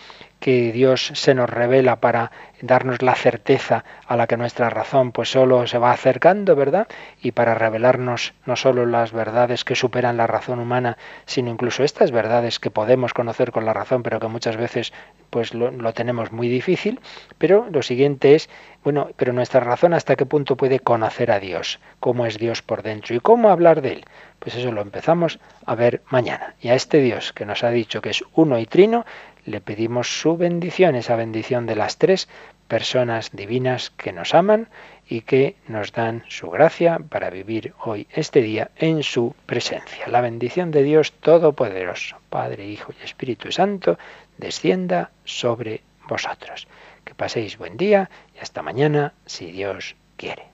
[0.44, 5.30] que Dios se nos revela para darnos la certeza a la que nuestra razón pues
[5.30, 6.86] solo se va acercando, ¿verdad?
[7.22, 12.10] Y para revelarnos no solo las verdades que superan la razón humana, sino incluso estas
[12.10, 14.92] verdades que podemos conocer con la razón, pero que muchas veces
[15.30, 17.00] pues lo, lo tenemos muy difícil.
[17.38, 18.50] Pero lo siguiente es,
[18.82, 22.82] bueno, pero nuestra razón hasta qué punto puede conocer a Dios, cómo es Dios por
[22.82, 24.04] dentro y cómo hablar de él.
[24.40, 26.54] Pues eso lo empezamos a ver mañana.
[26.60, 29.04] Y a este Dios que nos ha dicho que es uno y trino,
[29.44, 32.28] le pedimos su bendición, esa bendición de las tres
[32.66, 34.68] personas divinas que nos aman
[35.06, 40.08] y que nos dan su gracia para vivir hoy este día en su presencia.
[40.08, 43.98] La bendición de Dios Todopoderoso, Padre, Hijo y Espíritu Santo,
[44.38, 46.66] descienda sobre vosotros.
[47.04, 50.53] Que paséis buen día y hasta mañana, si Dios quiere.